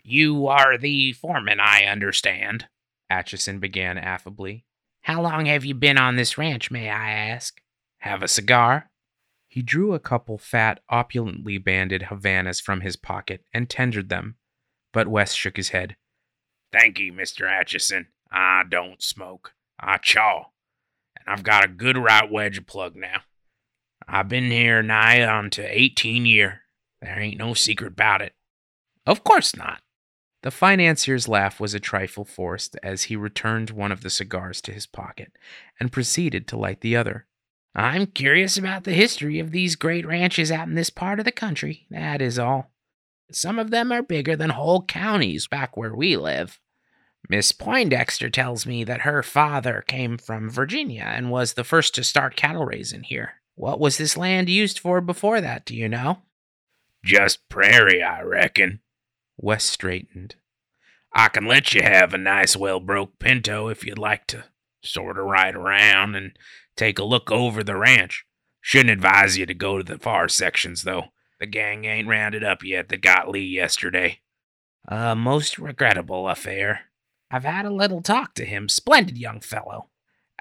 [0.04, 2.68] You are the foreman, I understand,
[3.12, 4.66] Atchison began affably.
[5.04, 7.60] How long have you been on this ranch, may I ask?
[8.00, 8.90] Have a cigar?
[9.50, 14.38] He drew a couple fat, opulently banded Havanas from his pocket and tendered them,
[14.94, 15.98] but Wes shook his head.
[16.72, 17.52] Thank you, Mr.
[17.52, 18.08] Atchison.
[18.32, 19.54] I don't smoke.
[19.78, 20.46] I chaw.
[21.18, 23.22] And I've got a good right wedge plug now.
[24.08, 26.62] I've been here nigh on to 18 year.
[27.02, 28.34] There ain't no secret about it.
[29.06, 29.82] Of course not.
[30.44, 34.74] The financier's laugh was a trifle forced as he returned one of the cigars to
[34.74, 35.32] his pocket
[35.80, 37.26] and proceeded to light the other.
[37.74, 41.32] I'm curious about the history of these great ranches out in this part of the
[41.32, 42.72] country, that is all.
[43.32, 46.60] Some of them are bigger than whole counties back where we live.
[47.30, 52.04] Miss Poindexter tells me that her father came from Virginia and was the first to
[52.04, 53.36] start cattle raising here.
[53.56, 56.24] What was this land used for before that, do you know?
[57.04, 58.82] Just prairie, I reckon.
[59.38, 60.36] Wes straightened.
[61.14, 64.46] I can let you have a nice, well broke pinto if you'd like to
[64.84, 66.38] sort of ride around and
[66.76, 68.26] take a look over the ranch.
[68.62, 71.06] Shouldn't advise you to go to the far sections, though.
[71.40, 74.22] The gang ain't rounded up yet that got Lee yesterday.
[74.88, 76.82] A most regrettable affair.
[77.30, 78.70] I've had a little talk to him.
[78.70, 79.90] Splendid young fellow.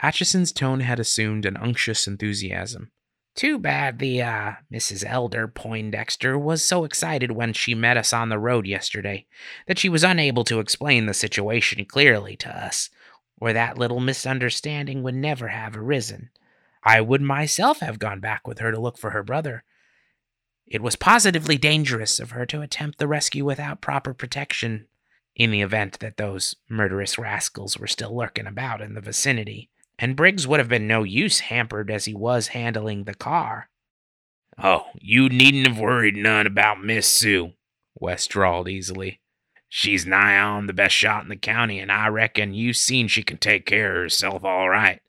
[0.00, 2.92] Atchison's tone had assumed an unctuous enthusiasm.
[3.35, 5.05] Too bad the, uh, Mrs.
[5.07, 9.27] Elder Poindexter was so excited when she met us on the road yesterday
[9.66, 12.90] that she was unable to explain the situation clearly to us,
[13.40, 16.29] or that little misunderstanding would never have arisen.
[16.85, 19.64] I would myself have gone back with her to look for her brother.
[20.66, 24.88] It was positively dangerous of her to attempt the rescue without proper protection
[25.35, 30.16] in the event that those murderous rascals were still lurking about in the vicinity and
[30.16, 33.68] Briggs would have been no use hampered as he was handling the car.
[34.62, 37.52] Oh, you needn't have worried none about Miss Sue,
[37.94, 39.20] Wes drawled easily.
[39.68, 43.22] She's nigh on the best shot in the county, and I reckon you seen she
[43.22, 45.00] can take care of herself all right.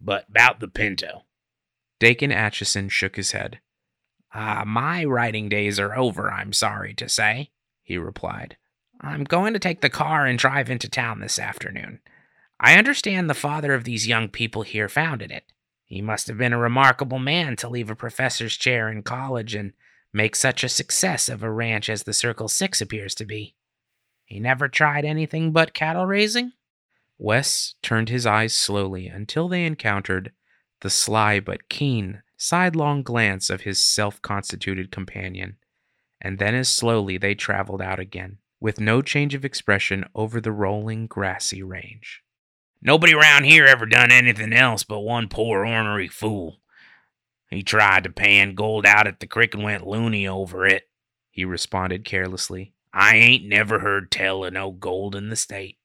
[0.00, 1.24] But about the Pinto.
[2.00, 3.60] Dakin Atchison shook his head.
[4.34, 7.50] Ah, uh, my riding days are over, I'm sorry to say,
[7.82, 8.56] he replied.
[9.00, 12.00] I'm going to take the car and drive into town this afternoon.
[12.64, 15.44] I understand the father of these young people here founded it.
[15.84, 19.72] He must have been a remarkable man to leave a professor's chair in college and
[20.12, 23.56] make such a success of a ranch as the Circle Six appears to be.
[24.24, 26.52] He never tried anything but cattle raising?
[27.18, 30.32] Wes turned his eyes slowly until they encountered
[30.82, 35.56] the sly but keen, sidelong glance of his self constituted companion,
[36.20, 40.52] and then as slowly they traveled out again, with no change of expression over the
[40.52, 42.22] rolling, grassy range.
[42.84, 46.60] Nobody around here ever done anything else but one poor ornery fool.
[47.48, 50.88] He tried to pan gold out at the creek and went loony over it,
[51.30, 52.74] he responded carelessly.
[52.92, 55.78] I ain't never heard tell of no gold in the state.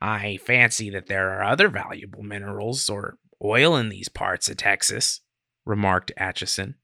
[0.00, 5.20] I fancy that there are other valuable minerals or oil in these parts of Texas,
[5.64, 6.74] remarked Atchison,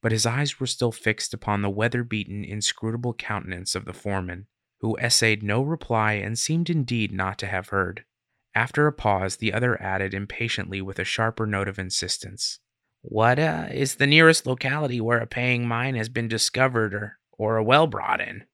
[0.00, 4.46] but his eyes were still fixed upon the weather beaten, inscrutable countenance of the foreman,
[4.78, 8.04] who essayed no reply and seemed indeed not to have heard.
[8.54, 12.58] After a pause, the other added impatiently with a sharper note of insistence.
[13.02, 17.56] What uh, is the nearest locality where a paying mine has been discovered or, or
[17.56, 18.44] a well brought in?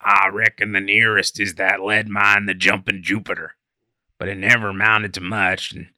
[0.00, 3.56] I reckon the nearest is that lead mine, the Jumping Jupiter.
[4.18, 5.88] But it never amounted to much, and,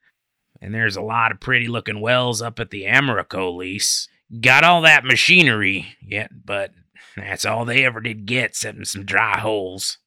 [0.60, 4.08] and there's a lot of pretty looking wells up at the Americo lease.
[4.40, 6.70] Got all that machinery yet, but
[7.16, 9.98] that's all they ever did get, except some dry holes.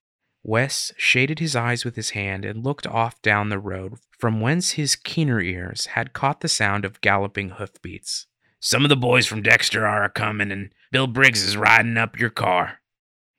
[0.48, 4.72] Wes shaded his eyes with his hand and looked off down the road from whence
[4.72, 8.28] his keener ears had caught the sound of galloping hoofbeats.
[8.60, 12.20] Some of the boys from Dexter are a comin', and Bill Briggs is riding up
[12.20, 12.82] your car.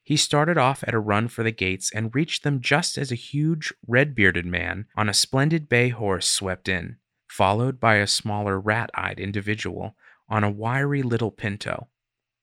[0.02, 3.16] He started off at a run for the gates and reached them just as a
[3.16, 6.96] huge, red bearded man on a splendid bay horse swept in,
[7.28, 9.94] followed by a smaller, rat eyed individual
[10.28, 11.86] on a wiry little pinto.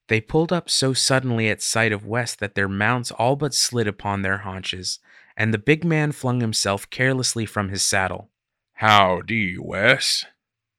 [0.07, 3.87] They pulled up so suddenly at sight of Wes that their mounts all but slid
[3.87, 4.99] upon their haunches,
[5.37, 8.29] and the big man flung himself carelessly from his saddle.
[8.73, 10.25] Howdy, Wes.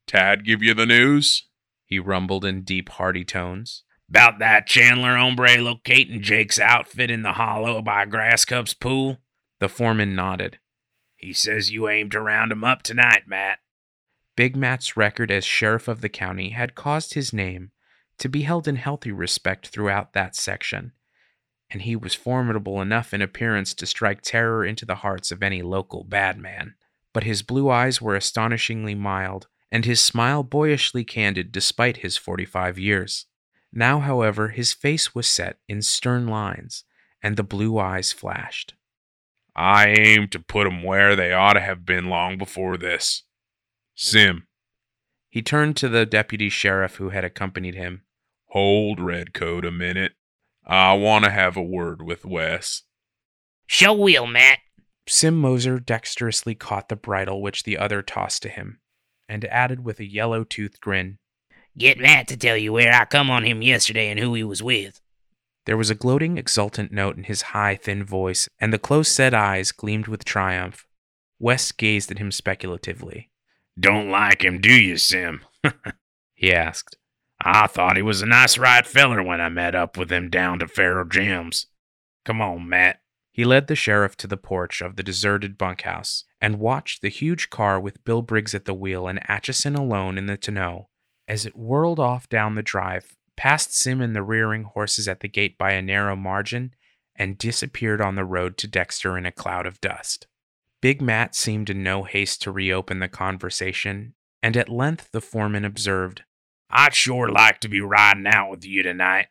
[0.07, 1.47] Tad give you the news?
[1.87, 3.85] He rumbled in deep, hearty tones.
[4.09, 9.19] About that Chandler hombre locating Jake's outfit in the hollow by Grasscup's pool?
[9.61, 10.59] The foreman nodded.
[11.17, 13.61] He says you aim to round him up tonight, Matt.
[14.37, 17.71] Big Matt's record as sheriff of the county had caused his name,
[18.19, 20.93] to be held in healthy respect throughout that section,
[21.71, 25.63] and he was formidable enough in appearance to strike terror into the hearts of any
[25.63, 26.75] local bad man.
[27.13, 32.45] But his blue eyes were astonishingly mild, and his smile boyishly candid despite his forty
[32.45, 33.27] five years.
[33.73, 36.85] Now, however, his face was set in stern lines,
[37.23, 38.75] and the blue eyes flashed.
[39.57, 43.23] I aim to put 'em where they ought to have been long before this.
[43.97, 44.47] Sim,
[45.35, 48.03] He turned to the deputy sheriff who had accompanied him.
[48.51, 50.13] Hold, Redcoat, a minute.
[50.65, 52.85] I want to have a word with Wes.
[53.67, 54.61] Show wheel, Matt.
[55.09, 58.79] Sim Moser dexterously caught the bridle which the other tossed to him,
[59.29, 61.19] and added with a yellow toothed grin,
[61.77, 64.63] Get Matt to tell you where I come on him yesterday and who he was
[64.63, 65.01] with.
[65.67, 69.35] There was a gloating, exultant note in his high, thin voice, and the close set
[69.35, 70.87] eyes gleamed with triumph.
[71.41, 73.31] Wes gazed at him speculatively.
[73.79, 75.45] Don't like him, do you, Sim?
[76.37, 76.99] He asked.
[77.41, 80.59] I thought he was a nice right feller when I met up with him down
[80.59, 81.67] to Faro Jim's.
[82.25, 83.01] Come on, Matt.
[83.31, 87.51] He led the sheriff to the porch of the deserted bunkhouse and watched the huge
[87.51, 90.89] car with Bill Briggs at the wheel and Atchison alone in the tonneau
[91.27, 95.29] as it whirled off down the drive, past Sim and the rearing horses at the
[95.29, 96.75] gate by a narrow margin,
[97.17, 100.27] and disappeared on the road to Dexter in a cloud of dust.
[100.85, 105.65] Big Matt seemed in no haste to reopen the conversation, and at length the foreman
[105.65, 106.25] observed,
[106.69, 109.29] I'd sure like to be riding out with you tonight.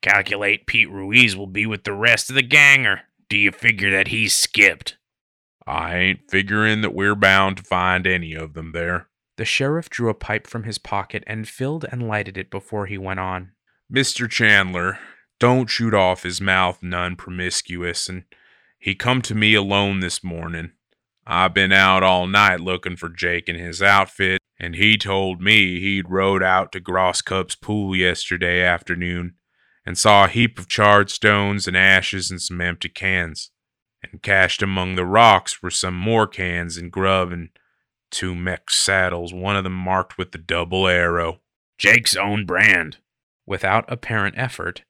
[0.00, 3.90] Calculate Pete Ruiz will be with the rest of the gang, or do you figure
[3.90, 4.96] that he's skipped?
[5.66, 9.08] I ain't figuring that we're bound to find any of them there.
[9.36, 12.96] The sheriff drew a pipe from his pocket and filled and lighted it before he
[12.96, 13.52] went on.
[13.94, 14.26] Mr.
[14.26, 14.98] Chandler,
[15.38, 18.24] don't shoot off his mouth none promiscuous, and
[18.78, 20.70] he come to me alone this morning.
[21.26, 25.80] I been out all night looking for Jake and his outfit, and he told me
[25.80, 29.34] he'd rode out to Grosscup's pool yesterday afternoon
[29.86, 33.50] and saw a heap of charred stones and ashes and some empty cans.
[34.02, 37.48] And cached among the rocks were some more cans and grub and
[38.10, 41.40] two mech saddles, one of them marked with the double arrow.
[41.78, 42.98] Jake's own brand.
[43.46, 44.84] Without apparent effort,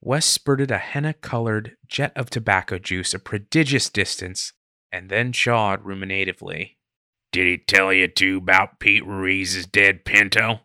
[0.00, 4.52] Wes spurted a henna colored jet of tobacco juice a prodigious distance
[4.92, 6.76] and then chawed ruminatively.
[7.32, 10.60] Did he tell you too about Pete Ruiz's dead pinto?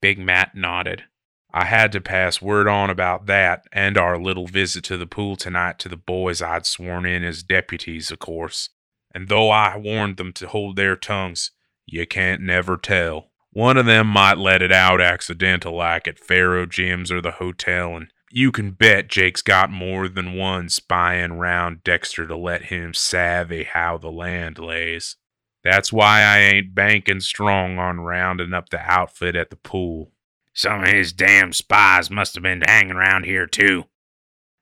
[0.00, 1.04] Big Matt nodded.
[1.52, 5.36] I had to pass word on about that and our little visit to the pool
[5.36, 8.70] tonight to the boys I'd sworn in as deputies, of course.
[9.14, 11.52] And though I warned them to hold their tongues,
[11.86, 13.30] you can't never tell.
[13.52, 17.94] One of them might let it out accidental like at Faro Jim's or the hotel,
[17.96, 22.92] and you can bet Jake's got more than one spying round Dexter to let him
[22.92, 25.14] savvy how the land lays.
[25.62, 30.10] That's why I ain't banking strong on rounding up the outfit at the pool.
[30.52, 33.84] Some of his damn spies must have been hanging around here too.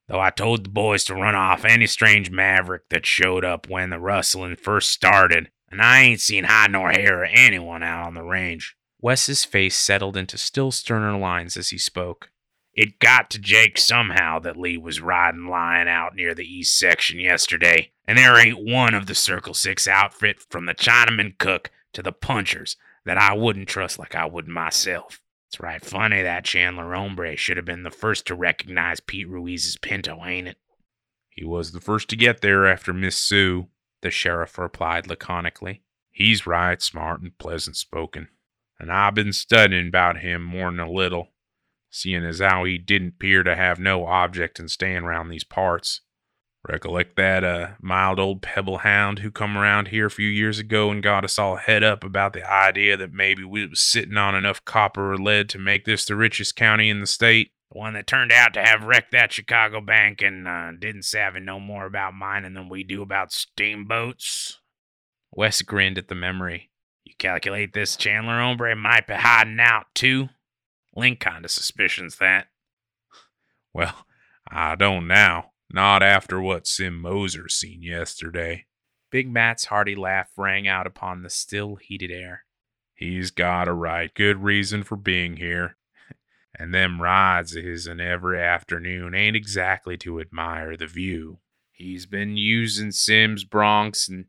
[0.06, 3.88] Though I told the boys to run off any strange maverick that showed up when
[3.88, 8.12] the rustling first started, and I ain't seen hide nor hair of anyone out on
[8.12, 8.76] the range.
[9.00, 12.31] Wes's face settled into still sterner lines as he spoke.
[12.74, 17.18] It got to Jake somehow that Lee was riding lying out near the east section
[17.20, 22.02] yesterday, and there ain't one of the Circle Six outfit from the Chinaman cook to
[22.02, 25.20] the punchers that I wouldn't trust like I would myself.
[25.48, 29.76] It's right funny that Chandler hombre should have been the first to recognize Pete Ruiz's
[29.76, 30.56] pinto, ain't it?
[31.28, 33.68] He was the first to get there after Miss Sue.
[34.00, 35.82] The sheriff replied laconically.
[36.10, 38.28] He's right, smart and pleasant spoken.
[38.78, 41.28] And I've been studying about him more'n a little,
[41.92, 46.00] seeing as how he didn't appear to have no object in staying round these parts.
[46.66, 50.90] Recollect that uh, mild old pebble hound who come around here a few years ago
[50.90, 54.34] and got us all head up about the idea that maybe we was sitting on
[54.34, 57.50] enough copper or lead to make this the richest county in the state?
[57.72, 61.40] The one that turned out to have wrecked that Chicago bank and uh, didn't savvy
[61.40, 64.60] no more about mining than we do about steamboats.
[65.32, 66.70] Wes grinned at the memory.
[67.04, 70.28] You calculate this Chandler hombre might be hiding out too?
[70.94, 72.48] Link kinda suspicions that.
[73.74, 74.06] Well,
[74.46, 75.52] I don't now.
[75.72, 78.66] Not after what Sim Moser seen yesterday.
[79.10, 82.44] Big Matt's hearty laugh rang out upon the still, heated air.
[82.94, 85.76] He's got a right good reason for being here.
[86.54, 91.38] And them rides of his his'n every afternoon ain't exactly to admire the view.
[91.70, 94.26] He's been using Sim's broncs, and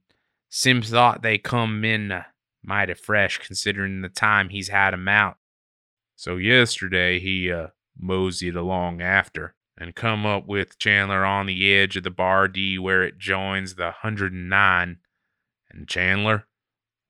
[0.48, 2.24] Sim thought they come in uh,
[2.64, 5.38] mighty fresh considering the time he's had 'em out.
[6.16, 11.98] So yesterday he uh moseyed along after and come up with Chandler on the edge
[11.98, 14.98] of the Bar D where it joins the 109.
[15.72, 16.48] And Chandler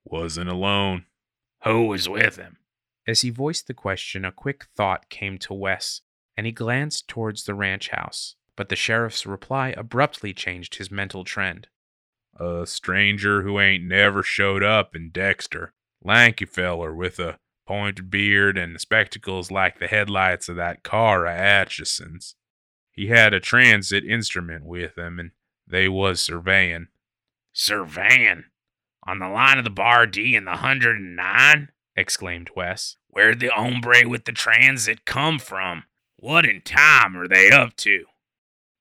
[0.06, 1.06] wasn't alone.
[1.64, 2.58] Who was with him?
[3.06, 6.02] As he voiced the question, a quick thought came to Wes,
[6.38, 8.36] and he glanced towards the ranch house.
[8.56, 11.68] But the sheriff's reply abruptly changed his mental trend.
[12.40, 15.74] A stranger who ain't never showed up in Dexter.
[16.04, 21.36] Lanky feller with a pointed beard and spectacles like the headlights of that car of
[21.36, 22.36] Atchison's.
[22.92, 25.32] He had a transit instrument with him, and
[25.68, 26.88] they was surveying.
[27.52, 28.46] Surveying?
[29.06, 31.70] On the line of the Bar D and the 109?
[31.96, 32.98] exclaimed Wes.
[33.08, 35.84] Where'd the hombre with the transit come from?
[36.18, 38.06] What in time are they up to?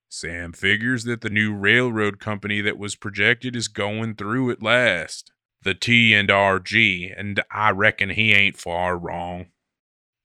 [0.07, 5.32] Sam figures that the new railroad company that was projected is going through at last.
[5.63, 9.45] The T and RG, and I reckon he ain't far wrong.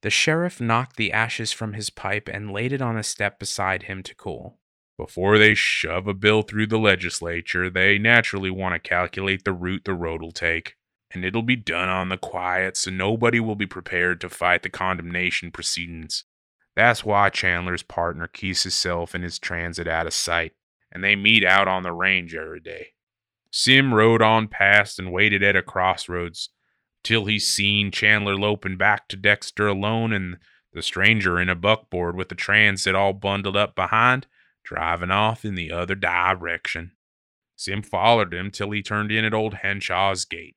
[0.03, 3.85] The sheriff knocked the ashes from his pipe and laid it on a step beside
[3.85, 4.59] him to cool.
[4.97, 9.85] Before they shove a bill through the legislature, they naturally want to calculate the route
[9.85, 10.75] the road'll take.
[11.13, 14.71] And it'll be done on the quiet, so nobody will be prepared to fight the
[14.71, 16.25] condemnation proceedings.
[16.75, 20.55] That's why Chandler's partner keeps himself and his transit out of sight,
[20.91, 22.89] and they meet out on the range every day.
[23.59, 26.51] Sim rode on past and waited at a crossroads
[27.03, 30.37] till he seen Chandler loping back to Dexter alone and
[30.73, 34.29] the stranger in a buckboard with the transit all bundled up behind,
[34.63, 36.93] driving off in the other direction.
[37.57, 40.55] Sim followed him till he turned in at old Henshaw's gate.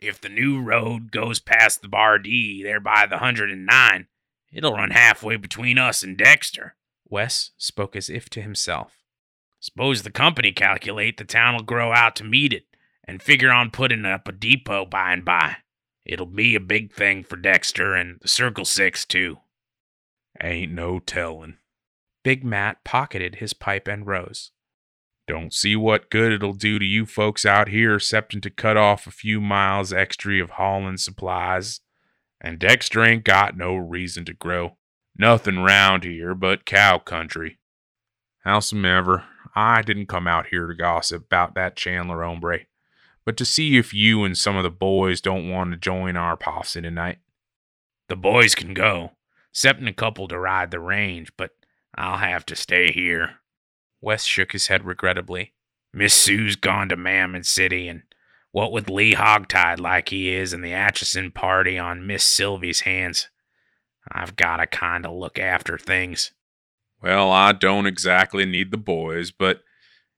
[0.00, 4.06] If the new road goes past the Bar D there by the 109,
[4.50, 6.74] it'll run halfway between us and Dexter.
[7.06, 9.03] Wes spoke as if to himself.
[9.64, 12.66] Suppose the company calculate the town'll grow out to meet it
[13.08, 15.56] and figure on putting up a depot by and by.
[16.04, 19.38] It'll be a big thing for Dexter and the Circle Six, too.
[20.38, 21.56] Ain't no tellin'.
[22.22, 24.50] Big Matt pocketed his pipe and rose.
[25.26, 29.06] Don't see what good it'll do to you folks out here excepting to cut off
[29.06, 31.80] a few miles extra of haulin' supplies.
[32.38, 34.76] And Dexter ain't got no reason to grow.
[35.16, 37.60] Nothing round here but cow country.
[38.44, 39.24] Howsomever,
[39.54, 42.66] I didn't come out here to gossip about that Chandler hombre
[43.24, 46.36] but to see if you and some of the boys don't want to join our
[46.36, 47.18] posse tonight.
[48.08, 49.12] The boys can go,
[49.50, 51.52] excepting a couple to ride the range, but
[51.94, 53.36] I'll have to stay here.
[54.00, 55.54] Wes shook his head regrettably.
[55.92, 58.02] Miss Sue's gone to Mammon City, and
[58.52, 63.30] what with Lee hogtied like he is and the Atchison party on Miss Sylvie's hands,
[64.10, 66.32] I've got to kind of look after things.
[67.04, 69.60] Well, I don't exactly need the boys, but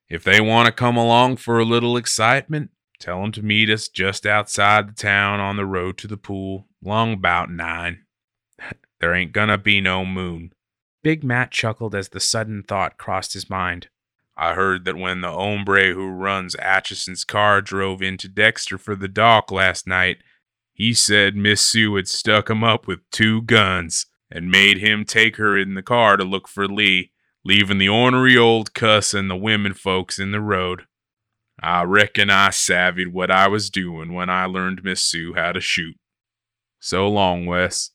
[0.08, 3.88] if they want to come along for a little excitement, Tell him to meet us
[3.88, 8.04] just outside the town on the road to the pool, long about nine.
[9.00, 10.52] there ain't gonna be no moon.
[11.02, 13.88] Big Matt chuckled as the sudden thought crossed his mind.
[14.36, 19.08] I heard that when the hombre who runs Atchison's car drove into Dexter for the
[19.08, 20.18] doc last night,
[20.72, 25.36] he said Miss Sue had stuck him up with two guns and made him take
[25.36, 27.12] her in the car to look for Lee,
[27.44, 30.82] leaving the ornery old cuss and the women folks in the road.
[31.60, 35.60] I reckon I savvied what I was doing when I learned Miss Sue how to
[35.60, 35.96] shoot.
[36.80, 37.90] So long, Wes.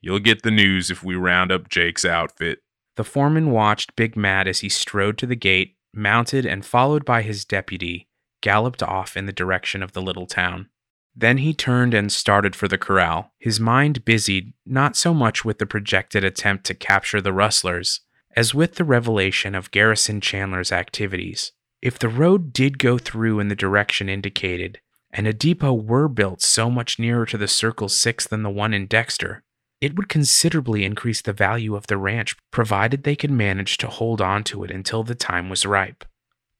[0.00, 2.58] You'll get the news if we round up Jake's outfit.
[2.96, 7.22] The foreman watched Big Matt as he strode to the gate, mounted, and followed by
[7.22, 8.08] his deputy,
[8.40, 10.68] galloped off in the direction of the little town.
[11.16, 15.58] Then he turned and started for the corral, his mind busied not so much with
[15.58, 18.00] the projected attempt to capture the rustlers
[18.36, 21.52] as with the revelation of Garrison Chandler's activities.
[21.80, 24.80] If the road did go through in the direction indicated,
[25.12, 28.74] and a depot were built so much nearer to the Circle 6 than the one
[28.74, 29.44] in Dexter,
[29.80, 34.20] it would considerably increase the value of the ranch provided they could manage to hold
[34.20, 36.04] on to it until the time was ripe.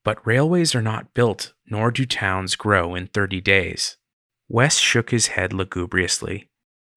[0.04, 3.96] But railways are not built, nor do towns grow in 30 days.
[4.48, 6.50] Wes shook his head lugubriously,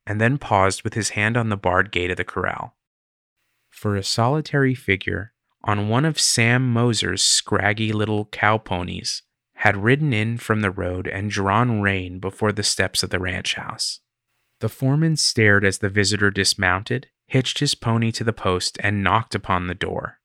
[0.05, 2.75] and then paused with his hand on the barred gate of the corral.
[3.69, 5.33] For a solitary figure,
[5.63, 9.23] on one of Sam Moser's scraggy little cow ponies,
[9.55, 13.55] had ridden in from the road and drawn rein before the steps of the ranch
[13.55, 13.99] house.
[14.59, 19.35] The foreman stared as the visitor dismounted, hitched his pony to the post, and knocked
[19.35, 20.19] upon the door.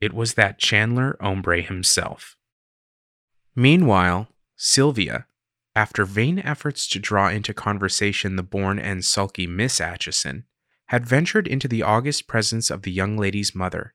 [0.00, 2.36] It was that Chandler hombre himself.
[3.54, 5.26] Meanwhile, Sylvia,
[5.74, 10.44] after vain efforts to draw into conversation the born and sulky Miss Atchison,
[10.86, 13.94] had ventured into the august presence of the young lady's mother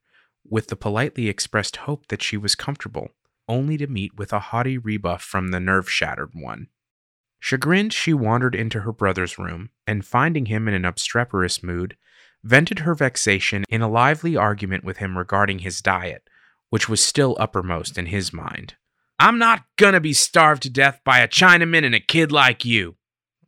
[0.49, 3.09] with the politely expressed hope that she was comfortable,
[3.47, 6.67] only to meet with a haughty rebuff from the nerve shattered one.
[7.39, 11.95] Chagrined, she wandered into her brother's room, and finding him in an obstreperous mood,
[12.43, 16.28] vented her vexation in a lively argument with him regarding his diet,
[16.69, 18.75] which was still uppermost in his mind.
[19.20, 22.97] I'm not gonna be starved to death by a Chinaman and a kid like you,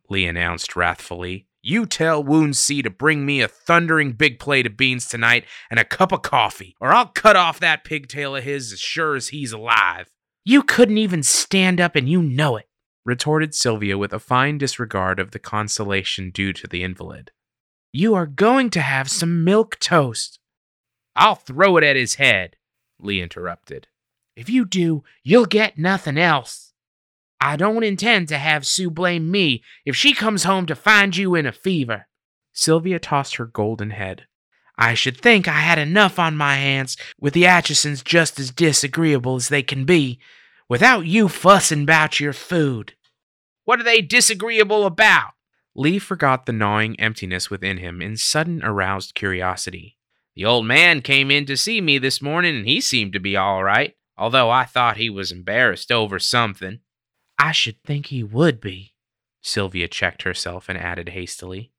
[0.08, 4.78] Lee announced wrathfully, you tell Wound C to bring me a thundering big plate of
[4.78, 8.72] beans tonight and a cup of coffee, or I'll cut off that pigtail of his
[8.72, 10.10] as sure as he's alive.
[10.44, 12.66] You couldn't even stand up and you know it,
[13.04, 17.30] retorted Sylvia with a fine disregard of the consolation due to the invalid.
[17.92, 20.38] You are going to have some milk toast.
[21.14, 22.56] I'll throw it at his head,
[22.98, 23.88] Lee interrupted.
[24.40, 26.72] If you do, you'll get nothing else.
[27.42, 31.34] I don't intend to have Sue blame me if she comes home to find you
[31.34, 32.06] in a fever.
[32.54, 34.22] Sylvia tossed her golden head.
[34.78, 39.36] I should think I had enough on my hands with the Atchisons just as disagreeable
[39.36, 40.18] as they can be,
[40.70, 42.94] without you fussing about your food.
[43.66, 45.32] What are they disagreeable about?
[45.74, 49.98] Lee forgot the gnawing emptiness within him in sudden aroused curiosity.
[50.34, 53.36] The old man came in to see me this morning and he seemed to be
[53.36, 56.80] all right, although I thought he was embarrassed over something.
[57.38, 58.92] I should think he would be.
[59.40, 61.72] Sylvia checked herself and added hastily.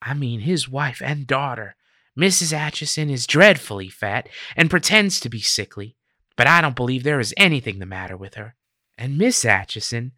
[0.00, 1.76] I mean, his wife and daughter.
[2.18, 2.54] Mrs.
[2.54, 5.94] Atchison is dreadfully fat and pretends to be sickly,
[6.36, 8.54] but I don't believe there is anything the matter with her.
[8.96, 10.12] And Miss Atchison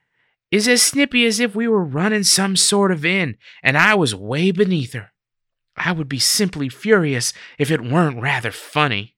[0.53, 4.15] is as snippy as if we were running some sort of inn and I was
[4.15, 5.11] way beneath her.
[5.77, 9.16] I would be simply furious if it weren't rather funny.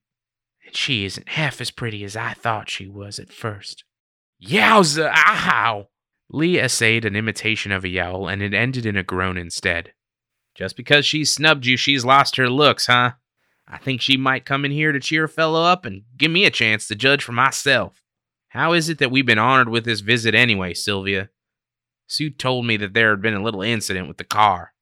[0.69, 3.83] And she isn't half as pretty as I thought she was at first.
[4.39, 5.11] Yowza!
[5.15, 5.87] Ow!
[6.29, 9.93] Lee essayed an imitation of a yowl, and it ended in a groan instead.
[10.53, 13.13] Just because she's snubbed you, she's lost her looks, huh?
[13.67, 16.45] I think she might come in here to cheer a fellow up and give me
[16.45, 18.03] a chance to judge for myself.
[18.49, 21.29] How is it that we've been honored with this visit anyway, Sylvia?
[22.05, 24.73] Sue told me that there had been a little incident with the car.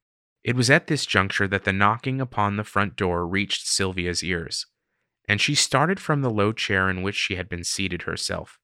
[0.44, 4.66] It was at this juncture that the knocking upon the front door reached Sylvia's ears,
[5.28, 8.60] and she started from the low chair in which she had been seated herself.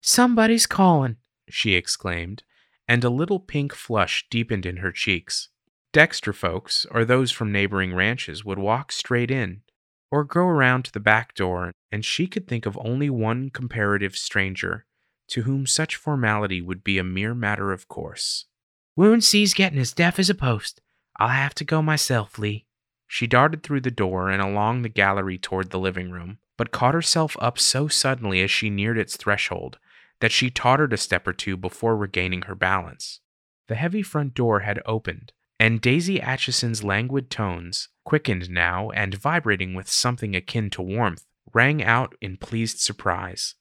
[0.00, 1.16] Somebody's calling,
[1.48, 2.44] she exclaimed,
[2.86, 5.48] and a little pink flush deepened in her cheeks.
[5.92, 9.62] Dexter folks, or those from neighboring ranches, would walk straight in,
[10.10, 14.16] or go around to the back door, and she could think of only one comparative
[14.16, 14.84] stranger
[15.28, 18.46] to whom such formality would be a mere matter of course.
[18.96, 20.80] Woundsee's getting as deaf as a post.
[21.18, 22.66] I'll have to go myself, Lee.
[23.08, 26.94] She darted through the door and along the gallery toward the living room, but caught
[26.94, 29.78] herself up so suddenly as she neared its threshold
[30.20, 33.20] that she tottered a step or two before regaining her balance.
[33.68, 39.74] The heavy front door had opened, and Daisy Atchison's languid tones, quickened now and vibrating
[39.74, 43.54] with something akin to warmth, rang out in pleased surprise.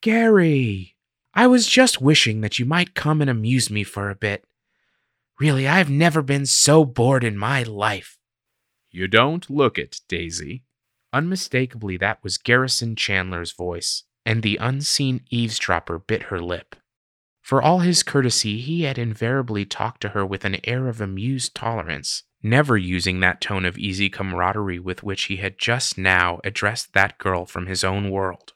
[0.00, 0.96] Gary,
[1.34, 4.44] I was just wishing that you might come and amuse me for a bit.
[5.40, 8.18] Really, I've never been so bored in my life.
[8.94, 10.62] You don't look it, Daisy.
[11.12, 16.76] Unmistakably, that was Garrison Chandler's voice, and the unseen eavesdropper bit her lip.
[17.42, 21.56] For all his courtesy, he had invariably talked to her with an air of amused
[21.56, 26.92] tolerance, never using that tone of easy camaraderie with which he had just now addressed
[26.92, 28.52] that girl from his own world.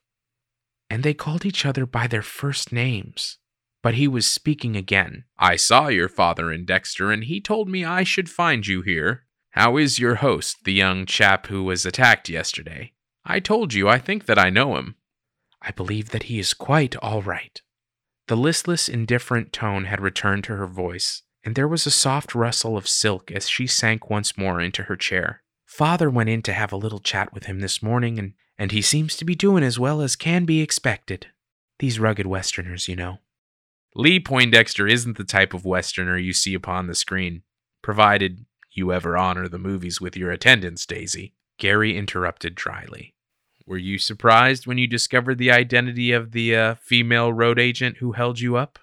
[0.88, 3.38] And they called each other by their first names.
[3.82, 5.24] But he was speaking again.
[5.36, 9.24] I saw your father in Dexter, and he told me I should find you here.
[9.58, 12.92] How is your host, the young chap who was attacked yesterday?
[13.24, 14.94] I told you I think that I know him.
[15.60, 17.60] I believe that he is quite all right.
[18.28, 22.76] The listless, indifferent tone had returned to her voice, and there was a soft rustle
[22.76, 25.42] of silk as she sank once more into her chair.
[25.66, 28.80] Father went in to have a little chat with him this morning, and, and he
[28.80, 31.26] seems to be doing as well as can be expected.
[31.80, 33.18] These rugged Westerners, you know.
[33.96, 37.42] Lee Poindexter isn't the type of Westerner you see upon the screen,
[37.82, 41.34] provided you ever honor the movies with your attendance, Daisy.
[41.58, 43.14] Gary interrupted dryly.
[43.66, 48.12] Were you surprised when you discovered the identity of the uh, female road agent who
[48.12, 48.78] held you up?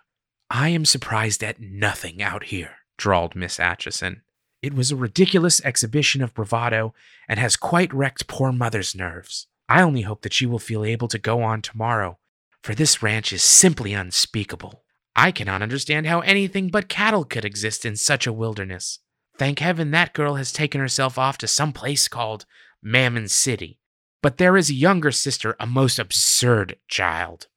[0.51, 4.21] I am surprised at nothing out here, drawled Miss Atchison.
[4.61, 6.93] It was a ridiculous exhibition of bravado
[7.27, 9.47] and has quite wrecked poor mother's nerves.
[9.67, 12.19] I only hope that she will feel able to go on tomorrow,
[12.61, 14.83] for this ranch is simply unspeakable.
[15.15, 18.99] I cannot understand how anything but cattle could exist in such a wilderness.
[19.37, 22.45] Thank heaven that girl has taken herself off to some place called
[22.81, 23.79] Mammon City,
[24.21, 27.47] but there is a younger sister, a most absurd child.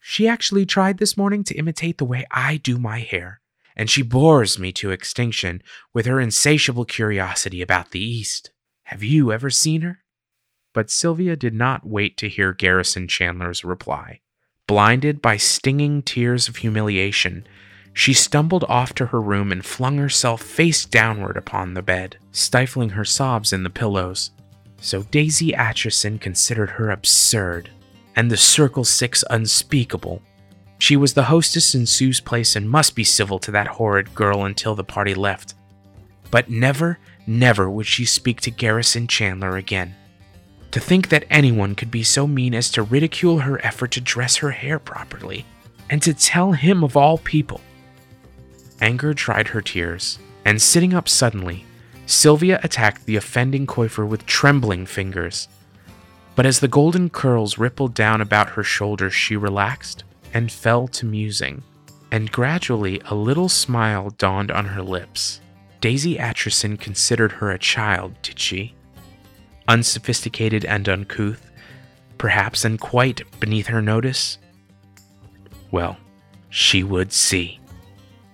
[0.00, 3.40] She actually tried this morning to imitate the way I do my hair,
[3.74, 5.62] and she bores me to extinction
[5.92, 8.52] with her insatiable curiosity about the East.
[8.84, 10.04] Have you ever seen her?
[10.72, 14.20] But Sylvia did not wait to hear Garrison Chandler's reply.
[14.68, 17.46] Blinded by stinging tears of humiliation,
[17.96, 22.90] she stumbled off to her room and flung herself face downward upon the bed, stifling
[22.90, 24.30] her sobs in the pillows
[24.80, 27.70] so Daisy Atchison considered her absurd,
[28.14, 30.22] and the Circle Six unspeakable.
[30.78, 34.44] She was the hostess in Sue's place and must be civil to that horrid girl
[34.44, 35.54] until the party left.
[36.30, 39.94] But never, never would she speak to Garrison Chandler again.
[40.72, 44.36] To think that anyone could be so mean as to ridicule her effort to dress
[44.36, 45.46] her hair properly,
[45.88, 47.60] and to tell him of all people.
[48.80, 51.64] Anger dried her tears, and sitting up suddenly,
[52.06, 55.48] Sylvia attacked the offending coiffure with trembling fingers.
[56.34, 60.04] But as the golden curls rippled down about her shoulders, she relaxed
[60.34, 61.62] and fell to musing.
[62.12, 65.40] and gradually a little smile dawned on her lips.
[65.80, 68.74] Daisy Atchison considered her a child, did she?
[69.68, 71.50] Unsophisticated and uncouth,
[72.18, 74.38] perhaps and quite beneath her notice?
[75.70, 75.98] Well,
[76.48, 77.60] she would see.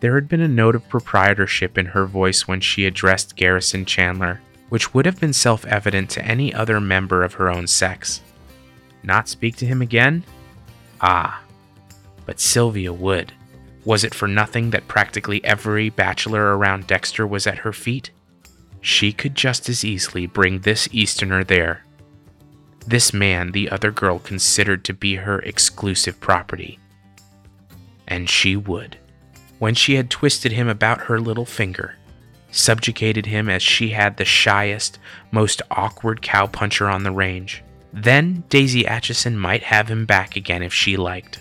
[0.02, 4.40] There had been a note of proprietorship in her voice when she addressed Garrison Chandler,
[4.68, 8.20] which would have been self evident to any other member of her own sex.
[9.04, 10.24] Not speak to him again?
[11.00, 11.40] Ah,
[12.26, 13.32] but Sylvia would.
[13.84, 18.10] Was it for nothing that practically every bachelor around Dexter was at her feet?
[18.80, 21.84] She could just as easily bring this Easterner there.
[22.88, 26.80] This man the other girl considered to be her exclusive property.
[28.08, 28.98] And she would.
[29.62, 31.94] When she had twisted him about her little finger,
[32.50, 34.98] subjugated him as she had the shyest,
[35.30, 40.74] most awkward cowpuncher on the range, then Daisy Atchison might have him back again if
[40.74, 41.38] she liked.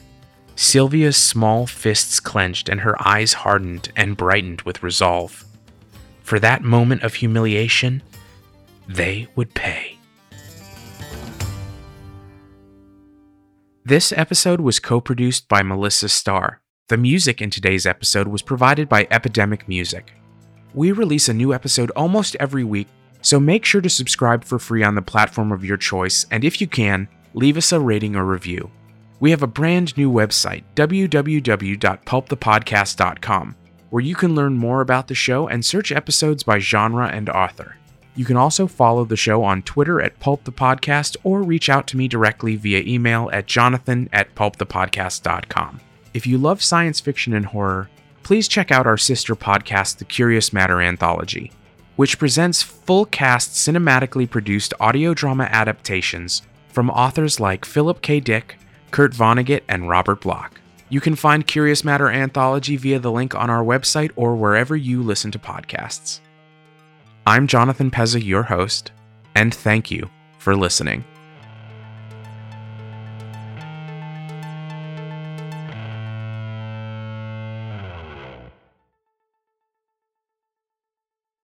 [0.55, 5.43] Sylvia's small fists clenched and her eyes hardened and brightened with resolve.
[6.21, 8.03] For that moment of humiliation,
[8.87, 9.97] they would pay.
[13.83, 16.60] This episode was co produced by Melissa Starr.
[16.91, 20.11] The music in today's episode was provided by Epidemic Music.
[20.73, 22.89] We release a new episode almost every week,
[23.21, 26.59] so make sure to subscribe for free on the platform of your choice, and if
[26.59, 28.69] you can, leave us a rating or review.
[29.21, 33.55] We have a brand new website, www.pulpthepodcast.com,
[33.89, 37.77] where you can learn more about the show and search episodes by genre and author.
[38.17, 41.87] You can also follow the show on Twitter at Pulp the Podcast or reach out
[41.87, 45.79] to me directly via email at jonathan at pulpthepodcast.com.
[46.13, 47.89] If you love science fiction and horror,
[48.23, 51.51] please check out our sister podcast, The Curious Matter Anthology,
[51.95, 58.19] which presents full cast cinematically produced audio drama adaptations from authors like Philip K.
[58.19, 58.57] Dick,
[58.91, 60.59] Kurt Vonnegut, and Robert Bloch.
[60.89, 65.01] You can find Curious Matter Anthology via the link on our website or wherever you
[65.01, 66.19] listen to podcasts.
[67.25, 68.91] I'm Jonathan Pezza, your host,
[69.33, 70.09] and thank you
[70.39, 71.05] for listening.